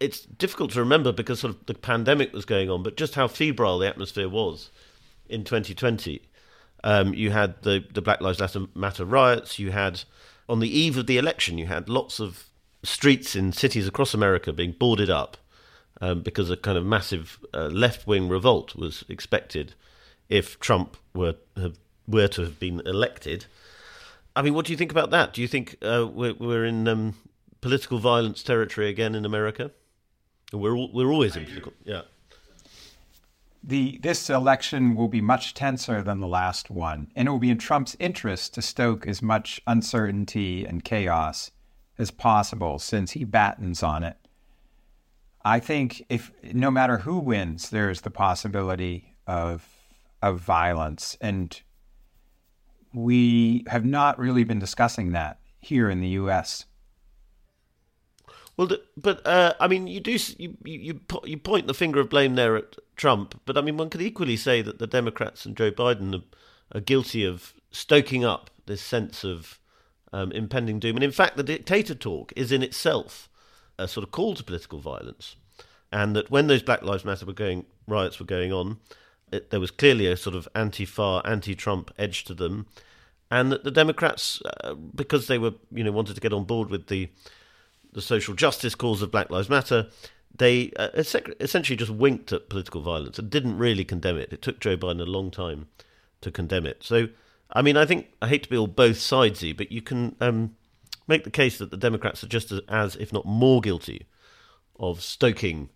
it's 0.00 0.20
difficult 0.20 0.72
to 0.72 0.80
remember 0.80 1.12
because 1.12 1.40
sort 1.40 1.54
of 1.54 1.66
the 1.66 1.74
pandemic 1.74 2.32
was 2.32 2.44
going 2.44 2.70
on, 2.70 2.82
but 2.82 2.96
just 2.96 3.14
how 3.14 3.28
febrile 3.28 3.78
the 3.78 3.88
atmosphere 3.88 4.28
was 4.28 4.70
in 5.28 5.44
2020. 5.44 6.22
Um, 6.82 7.14
you 7.14 7.30
had 7.30 7.62
the 7.62 7.84
the 7.92 8.02
Black 8.02 8.20
Lives 8.20 8.56
Matter 8.74 9.04
riots. 9.04 9.58
You 9.58 9.70
had 9.70 10.02
on 10.48 10.60
the 10.60 10.68
eve 10.68 10.98
of 10.98 11.06
the 11.06 11.16
election, 11.16 11.56
you 11.56 11.66
had 11.66 11.88
lots 11.88 12.20
of 12.20 12.50
streets 12.82 13.34
in 13.34 13.52
cities 13.52 13.88
across 13.88 14.12
America 14.12 14.52
being 14.52 14.72
boarded 14.72 15.08
up 15.08 15.38
um, 16.02 16.20
because 16.20 16.50
a 16.50 16.56
kind 16.56 16.76
of 16.76 16.84
massive 16.84 17.38
uh, 17.54 17.68
left 17.68 18.06
wing 18.06 18.28
revolt 18.28 18.76
was 18.76 19.04
expected 19.08 19.74
if 20.28 20.60
Trump 20.60 20.96
were 21.14 21.36
have, 21.56 21.78
were 22.06 22.28
to 22.28 22.42
have 22.42 22.58
been 22.58 22.82
elected. 22.86 23.46
I 24.36 24.42
mean, 24.42 24.54
what 24.54 24.66
do 24.66 24.72
you 24.72 24.76
think 24.76 24.90
about 24.90 25.10
that? 25.10 25.32
Do 25.32 25.42
you 25.42 25.48
think 25.48 25.76
uh, 25.82 26.06
we're, 26.12 26.34
we're, 26.34 26.64
in 26.64 26.88
um, 26.88 27.14
political 27.60 27.98
violence 27.98 28.42
territory 28.42 28.88
again 28.88 29.14
in 29.14 29.24
America? 29.24 29.70
We're 30.52 30.76
all, 30.76 30.90
we're 30.92 31.10
always 31.10 31.36
in 31.36 31.44
political, 31.44 31.72
yeah. 31.84 32.02
The 33.66 33.98
this 34.02 34.28
election 34.28 34.94
will 34.94 35.08
be 35.08 35.22
much 35.22 35.54
tenser 35.54 36.02
than 36.02 36.20
the 36.20 36.26
last 36.26 36.70
one, 36.70 37.10
and 37.16 37.26
it 37.26 37.30
will 37.30 37.38
be 37.38 37.48
in 37.48 37.56
Trump's 37.56 37.96
interest 37.98 38.52
to 38.54 38.62
stoke 38.62 39.06
as 39.06 39.22
much 39.22 39.58
uncertainty 39.66 40.66
and 40.66 40.84
chaos 40.84 41.50
as 41.96 42.10
possible, 42.10 42.78
since 42.78 43.12
he 43.12 43.24
battens 43.24 43.82
on 43.82 44.04
it. 44.04 44.18
I 45.44 45.60
think 45.60 46.04
if 46.10 46.30
no 46.42 46.70
matter 46.70 46.98
who 46.98 47.18
wins, 47.18 47.70
there's 47.70 48.02
the 48.02 48.10
possibility 48.10 49.14
of 49.26 49.66
of 50.20 50.40
violence, 50.40 51.16
and 51.22 51.58
we 52.94 53.64
have 53.66 53.84
not 53.84 54.18
really 54.18 54.44
been 54.44 54.58
discussing 54.58 55.12
that 55.12 55.38
here 55.60 55.90
in 55.90 56.00
the 56.00 56.08
U.S. 56.08 56.66
Well, 58.56 58.70
but 58.96 59.26
uh, 59.26 59.54
I 59.58 59.66
mean, 59.66 59.86
you 59.88 60.00
do 60.00 60.16
you, 60.38 60.56
you 60.64 61.00
you 61.24 61.36
point 61.38 61.66
the 61.66 61.74
finger 61.74 62.00
of 62.00 62.08
blame 62.08 62.36
there 62.36 62.56
at 62.56 62.76
Trump, 62.96 63.40
but 63.44 63.58
I 63.58 63.60
mean, 63.60 63.76
one 63.76 63.90
could 63.90 64.02
equally 64.02 64.36
say 64.36 64.62
that 64.62 64.78
the 64.78 64.86
Democrats 64.86 65.44
and 65.44 65.56
Joe 65.56 65.72
Biden 65.72 66.14
are, 66.14 66.78
are 66.78 66.80
guilty 66.80 67.24
of 67.24 67.54
stoking 67.72 68.24
up 68.24 68.50
this 68.66 68.80
sense 68.80 69.24
of 69.24 69.58
um, 70.12 70.30
impending 70.32 70.78
doom. 70.78 70.96
And 70.96 71.04
in 71.04 71.10
fact, 71.10 71.36
the 71.36 71.42
dictator 71.42 71.94
talk 71.94 72.32
is 72.36 72.52
in 72.52 72.62
itself 72.62 73.28
a 73.76 73.88
sort 73.88 74.04
of 74.04 74.12
call 74.12 74.34
to 74.34 74.44
political 74.44 74.78
violence, 74.78 75.34
and 75.90 76.14
that 76.14 76.30
when 76.30 76.46
those 76.46 76.62
Black 76.62 76.82
Lives 76.82 77.04
Matter 77.04 77.26
were 77.26 77.32
going 77.32 77.66
riots 77.88 78.20
were 78.20 78.26
going 78.26 78.52
on, 78.52 78.78
it, 79.34 79.50
there 79.50 79.60
was 79.60 79.70
clearly 79.70 80.06
a 80.06 80.16
sort 80.16 80.36
of 80.36 80.48
anti-far, 80.54 81.22
anti-Trump 81.24 81.92
edge 81.98 82.24
to 82.24 82.34
them, 82.34 82.66
and 83.30 83.50
that 83.50 83.64
the 83.64 83.70
Democrats, 83.70 84.40
uh, 84.62 84.74
because 84.74 85.26
they 85.26 85.38
were 85.38 85.54
you 85.72 85.84
know 85.84 85.92
wanted 85.92 86.14
to 86.14 86.20
get 86.20 86.32
on 86.32 86.44
board 86.44 86.70
with 86.70 86.86
the 86.86 87.08
the 87.92 88.02
social 88.02 88.34
justice 88.34 88.74
cause 88.74 89.02
of 89.02 89.10
Black 89.10 89.30
Lives 89.30 89.48
Matter, 89.48 89.88
they 90.36 90.72
uh, 90.76 90.88
essentially 90.94 91.76
just 91.76 91.92
winked 91.92 92.32
at 92.32 92.48
political 92.48 92.80
violence 92.80 93.18
and 93.18 93.30
didn't 93.30 93.56
really 93.56 93.84
condemn 93.84 94.18
it. 94.18 94.32
It 94.32 94.42
took 94.42 94.58
Joe 94.60 94.76
Biden 94.76 95.00
a 95.00 95.04
long 95.04 95.30
time 95.30 95.68
to 96.20 96.30
condemn 96.30 96.66
it. 96.66 96.82
So, 96.82 97.08
I 97.50 97.62
mean, 97.62 97.76
I 97.76 97.86
think 97.86 98.08
I 98.20 98.28
hate 98.28 98.42
to 98.44 98.48
be 98.48 98.56
all 98.56 98.66
both 98.66 98.96
sidesy, 98.96 99.56
but 99.56 99.70
you 99.70 99.80
can 99.80 100.16
um, 100.20 100.56
make 101.06 101.22
the 101.22 101.30
case 101.30 101.58
that 101.58 101.70
the 101.70 101.76
Democrats 101.76 102.24
are 102.24 102.28
just 102.28 102.52
as, 102.68 102.96
if 102.96 103.12
not 103.12 103.26
more 103.26 103.60
guilty, 103.60 104.06
of 104.76 105.00
stoking 105.02 105.68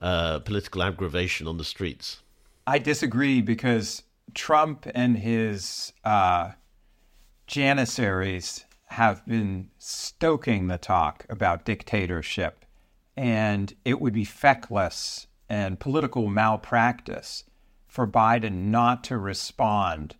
uh, 0.00 0.38
political 0.40 0.82
aggravation 0.82 1.48
on 1.48 1.56
the 1.56 1.64
streets. 1.64 2.20
I 2.68 2.78
disagree 2.78 3.42
because 3.42 4.02
Trump 4.34 4.88
and 4.92 5.16
his 5.16 5.92
uh, 6.02 6.52
janissaries 7.46 8.64
have 8.86 9.24
been 9.24 9.70
stoking 9.78 10.66
the 10.66 10.76
talk 10.76 11.26
about 11.28 11.64
dictatorship, 11.64 12.64
and 13.16 13.72
it 13.84 14.00
would 14.00 14.12
be 14.12 14.24
feckless 14.24 15.28
and 15.48 15.78
political 15.78 16.26
malpractice 16.26 17.44
for 17.86 18.04
Biden 18.04 18.64
not 18.64 19.04
to 19.04 19.16
respond 19.16 20.16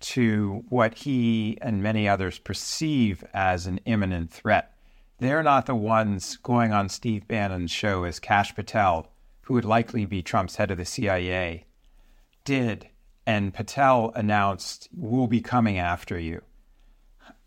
to 0.00 0.64
what 0.68 0.94
he 0.94 1.58
and 1.60 1.80
many 1.80 2.08
others 2.08 2.40
perceive 2.40 3.24
as 3.32 3.66
an 3.66 3.78
imminent 3.84 4.32
threat. 4.32 4.72
They're 5.18 5.44
not 5.44 5.66
the 5.66 5.76
ones 5.76 6.36
going 6.38 6.72
on 6.72 6.88
Steve 6.88 7.28
Bannon's 7.28 7.70
show 7.70 8.02
as 8.02 8.18
Kash 8.18 8.54
Patel, 8.54 9.12
who 9.42 9.54
would 9.54 9.64
likely 9.64 10.06
be 10.06 10.22
Trump's 10.22 10.56
head 10.56 10.70
of 10.72 10.78
the 10.78 10.84
CIA, 10.84 11.64
did. 12.48 12.88
And 13.26 13.52
Patel 13.52 14.12
announced, 14.14 14.88
We'll 14.96 15.26
be 15.26 15.40
coming 15.40 15.78
after 15.78 16.18
you 16.18 16.42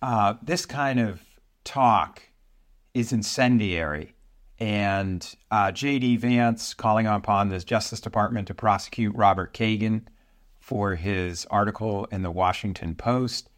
uh, 0.02 0.36
this 0.42 0.66
kind 0.66 1.00
of 1.00 1.22
talk 1.64 2.24
is 2.94 3.14
incendiary. 3.14 4.14
And 4.60 5.36
uh, 5.50 5.72
J.D. 5.72 6.18
Vance 6.18 6.74
calling 6.74 7.08
upon 7.08 7.50
the 7.50 7.60
Justice 7.60 8.02
Department 8.02 8.48
to 8.48 8.54
prosecute 8.54 9.16
Robert 9.16 9.54
Kagan 9.54 10.04
for 10.60 10.96
his 10.96 11.46
article 11.50 12.06
in 12.06 12.22
the 12.22 12.30
Washington 12.30 12.94
Post. 12.94 13.50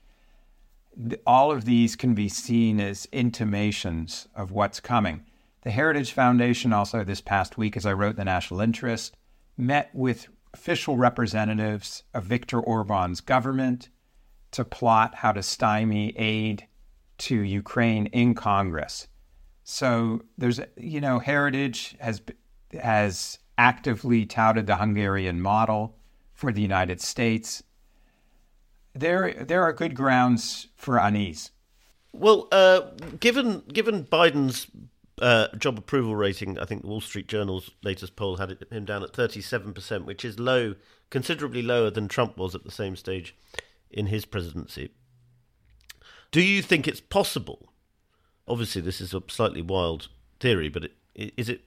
All 1.25 1.51
of 1.51 1.65
these 1.65 1.95
can 1.95 2.13
be 2.13 2.29
seen 2.29 2.79
as 2.79 3.07
intimations 3.11 4.27
of 4.35 4.51
what's 4.51 4.79
coming. 4.79 5.25
The 5.63 5.71
Heritage 5.71 6.13
Foundation, 6.13 6.71
also 6.71 7.03
this 7.03 7.21
past 7.21 7.57
week, 7.57 7.75
as 7.75 7.85
I 7.85 7.93
wrote 7.93 8.15
the 8.15 8.25
National 8.25 8.61
Interest, 8.61 9.15
met 9.57 9.89
with 9.93 10.27
official 10.53 10.97
representatives 10.97 12.03
of 12.13 12.23
Viktor 12.25 12.59
Orban's 12.59 13.21
government 13.21 13.89
to 14.51 14.63
plot 14.63 15.15
how 15.15 15.31
to 15.31 15.41
stymie 15.41 16.13
aid 16.17 16.67
to 17.17 17.35
Ukraine 17.35 18.07
in 18.07 18.35
Congress. 18.35 19.07
So 19.63 20.23
there's, 20.37 20.59
you 20.77 21.01
know, 21.01 21.19
Heritage 21.19 21.95
has 21.99 22.21
has 22.81 23.39
actively 23.57 24.25
touted 24.25 24.67
the 24.67 24.77
Hungarian 24.77 25.39
model 25.39 25.95
for 26.33 26.51
the 26.51 26.61
United 26.61 26.99
States. 26.99 27.63
There, 28.93 29.33
there 29.33 29.63
are 29.63 29.73
good 29.73 29.95
grounds 29.95 30.67
for 30.75 30.97
unease. 30.97 31.51
Well, 32.11 32.47
uh, 32.51 32.81
given 33.19 33.63
given 33.71 34.05
Biden's 34.05 34.67
uh, 35.21 35.47
job 35.57 35.77
approval 35.77 36.15
rating, 36.15 36.57
I 36.59 36.65
think 36.65 36.81
the 36.81 36.87
Wall 36.87 37.01
Street 37.01 37.27
Journal's 37.27 37.69
latest 37.83 38.15
poll 38.15 38.37
had 38.37 38.57
him 38.71 38.85
down 38.85 39.03
at 39.03 39.13
37%, 39.13 40.05
which 40.05 40.25
is 40.25 40.39
low, 40.39 40.75
considerably 41.09 41.61
lower 41.61 41.89
than 41.89 42.07
Trump 42.07 42.37
was 42.37 42.55
at 42.55 42.63
the 42.63 42.71
same 42.71 42.95
stage 42.95 43.35
in 43.91 44.07
his 44.07 44.25
presidency. 44.25 44.89
Do 46.31 46.41
you 46.41 46.61
think 46.61 46.87
it's 46.87 46.99
possible? 46.99 47.69
Obviously, 48.47 48.81
this 48.81 48.99
is 48.99 49.13
a 49.13 49.21
slightly 49.27 49.61
wild 49.61 50.07
theory, 50.39 50.67
but 50.67 50.85
it, 50.85 51.33
is 51.37 51.47
it 51.47 51.61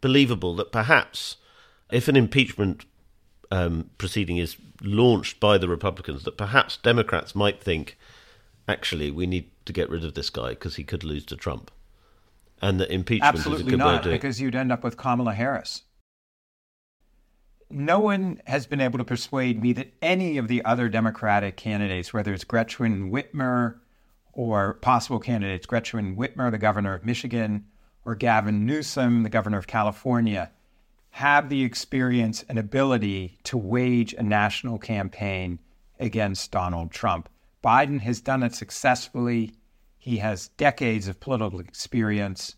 believable 0.00 0.56
that 0.56 0.72
perhaps 0.72 1.36
if 1.90 2.08
an 2.08 2.16
impeachment 2.16 2.84
um, 3.50 3.90
proceeding 3.96 4.36
is 4.36 4.56
launched 4.82 5.40
by 5.40 5.56
the 5.56 5.68
Republicans, 5.68 6.24
that 6.24 6.36
perhaps 6.36 6.76
Democrats 6.76 7.34
might 7.34 7.62
think, 7.62 7.96
actually, 8.66 9.10
we 9.10 9.26
need 9.26 9.50
to 9.64 9.72
get 9.72 9.88
rid 9.88 10.04
of 10.04 10.14
this 10.14 10.30
guy 10.30 10.50
because 10.50 10.76
he 10.76 10.84
could 10.84 11.04
lose 11.04 11.24
to 11.26 11.36
Trump, 11.36 11.70
and 12.60 12.80
that 12.80 12.90
impeachment 12.90 13.34
Absolutely 13.34 13.62
is 13.62 13.68
a 13.68 13.70
good 13.70 13.78
not, 13.78 14.04
because 14.04 14.40
you'd 14.40 14.54
end 14.54 14.72
up 14.72 14.84
with 14.84 14.96
Kamala 14.96 15.34
Harris 15.34 15.82
no 17.70 17.98
one 17.98 18.40
has 18.46 18.66
been 18.66 18.80
able 18.80 18.98
to 18.98 19.04
persuade 19.04 19.62
me 19.62 19.72
that 19.74 19.92
any 20.00 20.38
of 20.38 20.48
the 20.48 20.64
other 20.64 20.88
Democratic 20.88 21.56
candidates, 21.56 22.12
whether 22.12 22.32
it's 22.32 22.44
Gretchen 22.44 23.10
Whitmer 23.10 23.76
or 24.32 24.74
possible 24.74 25.18
candidates, 25.18 25.66
Gretchen 25.66 26.16
Whitmer, 26.16 26.50
the 26.50 26.58
governor 26.58 26.94
of 26.94 27.04
Michigan, 27.04 27.66
or 28.04 28.14
Gavin 28.14 28.64
Newsom, 28.64 29.22
the 29.22 29.28
governor 29.28 29.58
of 29.58 29.66
California, 29.66 30.50
have 31.10 31.48
the 31.48 31.62
experience 31.62 32.44
and 32.48 32.58
ability 32.58 33.38
to 33.44 33.58
wage 33.58 34.14
a 34.14 34.22
national 34.22 34.78
campaign 34.78 35.58
against 35.98 36.50
Donald 36.50 36.90
Trump. 36.90 37.28
Biden 37.62 38.00
has 38.00 38.20
done 38.20 38.42
it 38.42 38.54
successfully. 38.54 39.52
He 40.08 40.18
has 40.18 40.48
decades 40.56 41.06
of 41.06 41.20
political 41.20 41.60
experience. 41.60 42.56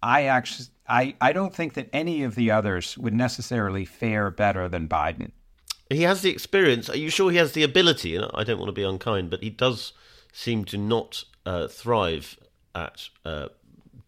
I 0.00 0.26
actually 0.26 0.68
I, 0.88 1.16
I 1.20 1.32
don't 1.32 1.52
think 1.52 1.74
that 1.74 1.88
any 1.92 2.22
of 2.22 2.36
the 2.36 2.52
others 2.52 2.96
would 2.98 3.14
necessarily 3.14 3.84
fare 3.84 4.30
better 4.30 4.68
than 4.68 4.86
Biden. 4.86 5.32
He 5.90 6.02
has 6.02 6.22
the 6.22 6.30
experience. 6.30 6.88
Are 6.88 6.96
you 6.96 7.10
sure 7.10 7.32
he 7.32 7.36
has 7.38 7.52
the 7.52 7.64
ability? 7.64 8.14
And 8.14 8.30
I 8.32 8.44
don't 8.44 8.58
want 8.58 8.68
to 8.68 8.72
be 8.72 8.84
unkind, 8.84 9.28
but 9.28 9.42
he 9.42 9.50
does 9.50 9.92
seem 10.32 10.64
to 10.66 10.78
not 10.78 11.24
uh, 11.44 11.66
thrive 11.66 12.36
at 12.76 13.08
uh, 13.24 13.48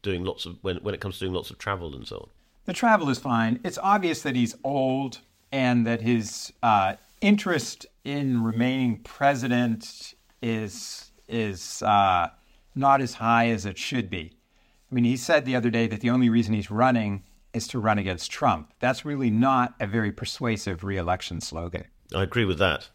doing 0.03 0.25
lots 0.25 0.47
of 0.47 0.59
when 0.63 0.77
when 0.77 0.95
it 0.95 1.01
comes 1.01 1.19
to 1.19 1.25
doing 1.25 1.35
lots 1.35 1.51
of 1.51 1.59
travel 1.59 1.93
and 1.97 2.07
so 2.07 2.17
on. 2.17 2.29
The 2.67 2.73
travel 2.73 3.11
is 3.11 3.19
fine. 3.19 3.59
It's 3.65 3.79
obvious 3.79 4.23
that 4.23 4.37
he's 4.37 4.55
old 4.63 5.19
and 5.51 5.85
that 5.89 6.03
his 6.03 6.53
uh, 6.63 6.95
interest 7.21 7.87
in 8.05 8.45
remaining 8.45 8.99
president 8.99 10.15
is 10.41 11.11
is 11.29 11.83
uh, 11.83 12.29
not 12.75 13.01
as 13.01 13.15
high 13.15 13.49
as 13.49 13.67
it 13.67 13.79
should 13.79 14.11
be. 14.11 14.33
I 14.91 14.95
mean, 14.95 15.05
he 15.05 15.17
said 15.17 15.45
the 15.45 15.57
other 15.57 15.71
day 15.71 15.87
that 15.87 16.01
the 16.01 16.11
only 16.11 16.29
reason 16.29 16.55
he's 16.55 16.71
running 16.71 17.25
is 17.53 17.67
to 17.69 17.79
run 17.79 17.99
against 17.99 18.31
Trump. 18.31 18.73
That's 18.81 19.05
really 19.05 19.31
not 19.31 19.75
a 19.81 19.87
very 19.87 20.13
persuasive 20.13 20.85
reelection 20.85 21.41
slogan. 21.41 21.85
I 22.15 22.23
agree 22.23 22.45
with 22.45 22.59
that. 22.59 22.89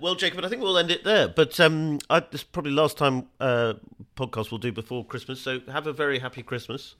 Well, 0.00 0.14
Jacob, 0.14 0.44
I 0.44 0.48
think 0.48 0.62
we'll 0.62 0.78
end 0.78 0.90
it 0.90 1.02
there. 1.02 1.26
But 1.26 1.58
um, 1.58 1.98
I, 2.08 2.20
this 2.20 2.42
is 2.42 2.44
probably 2.44 2.70
last 2.70 2.96
time 2.96 3.26
uh, 3.40 3.74
podcast 4.16 4.50
we'll 4.50 4.58
do 4.58 4.70
before 4.70 5.04
Christmas. 5.04 5.40
So 5.40 5.60
have 5.72 5.86
a 5.86 5.92
very 5.92 6.20
happy 6.20 6.42
Christmas 6.42 6.94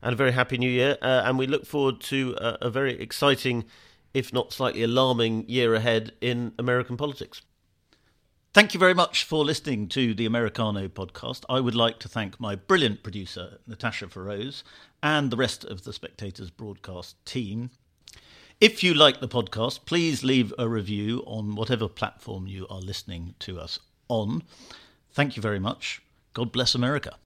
and 0.00 0.14
a 0.14 0.16
very 0.16 0.32
happy 0.32 0.56
New 0.56 0.70
Year. 0.70 0.96
Uh, 1.02 1.22
and 1.24 1.38
we 1.38 1.46
look 1.46 1.66
forward 1.66 2.00
to 2.02 2.34
a, 2.38 2.58
a 2.62 2.70
very 2.70 2.98
exciting, 2.98 3.64
if 4.14 4.32
not 4.32 4.52
slightly 4.52 4.82
alarming, 4.82 5.48
year 5.48 5.74
ahead 5.74 6.12
in 6.20 6.52
American 6.58 6.96
politics. 6.96 7.42
Thank 8.54 8.72
you 8.72 8.80
very 8.80 8.94
much 8.94 9.24
for 9.24 9.44
listening 9.44 9.88
to 9.88 10.14
the 10.14 10.24
Americano 10.24 10.88
podcast. 10.88 11.44
I 11.50 11.60
would 11.60 11.74
like 11.74 11.98
to 11.98 12.08
thank 12.08 12.40
my 12.40 12.54
brilliant 12.54 13.02
producer, 13.02 13.58
Natasha 13.66 14.08
Feroz, 14.08 14.64
and 15.02 15.30
the 15.30 15.36
rest 15.36 15.64
of 15.64 15.84
the 15.84 15.92
Spectators 15.92 16.50
broadcast 16.50 17.22
team. 17.26 17.70
If 18.58 18.82
you 18.82 18.94
like 18.94 19.20
the 19.20 19.28
podcast, 19.28 19.84
please 19.84 20.24
leave 20.24 20.54
a 20.58 20.66
review 20.66 21.22
on 21.26 21.56
whatever 21.56 21.88
platform 21.88 22.46
you 22.46 22.66
are 22.70 22.80
listening 22.80 23.34
to 23.40 23.60
us 23.60 23.78
on. 24.08 24.42
Thank 25.12 25.36
you 25.36 25.42
very 25.42 25.60
much. 25.60 26.00
God 26.32 26.50
bless 26.50 26.74
America. 26.74 27.16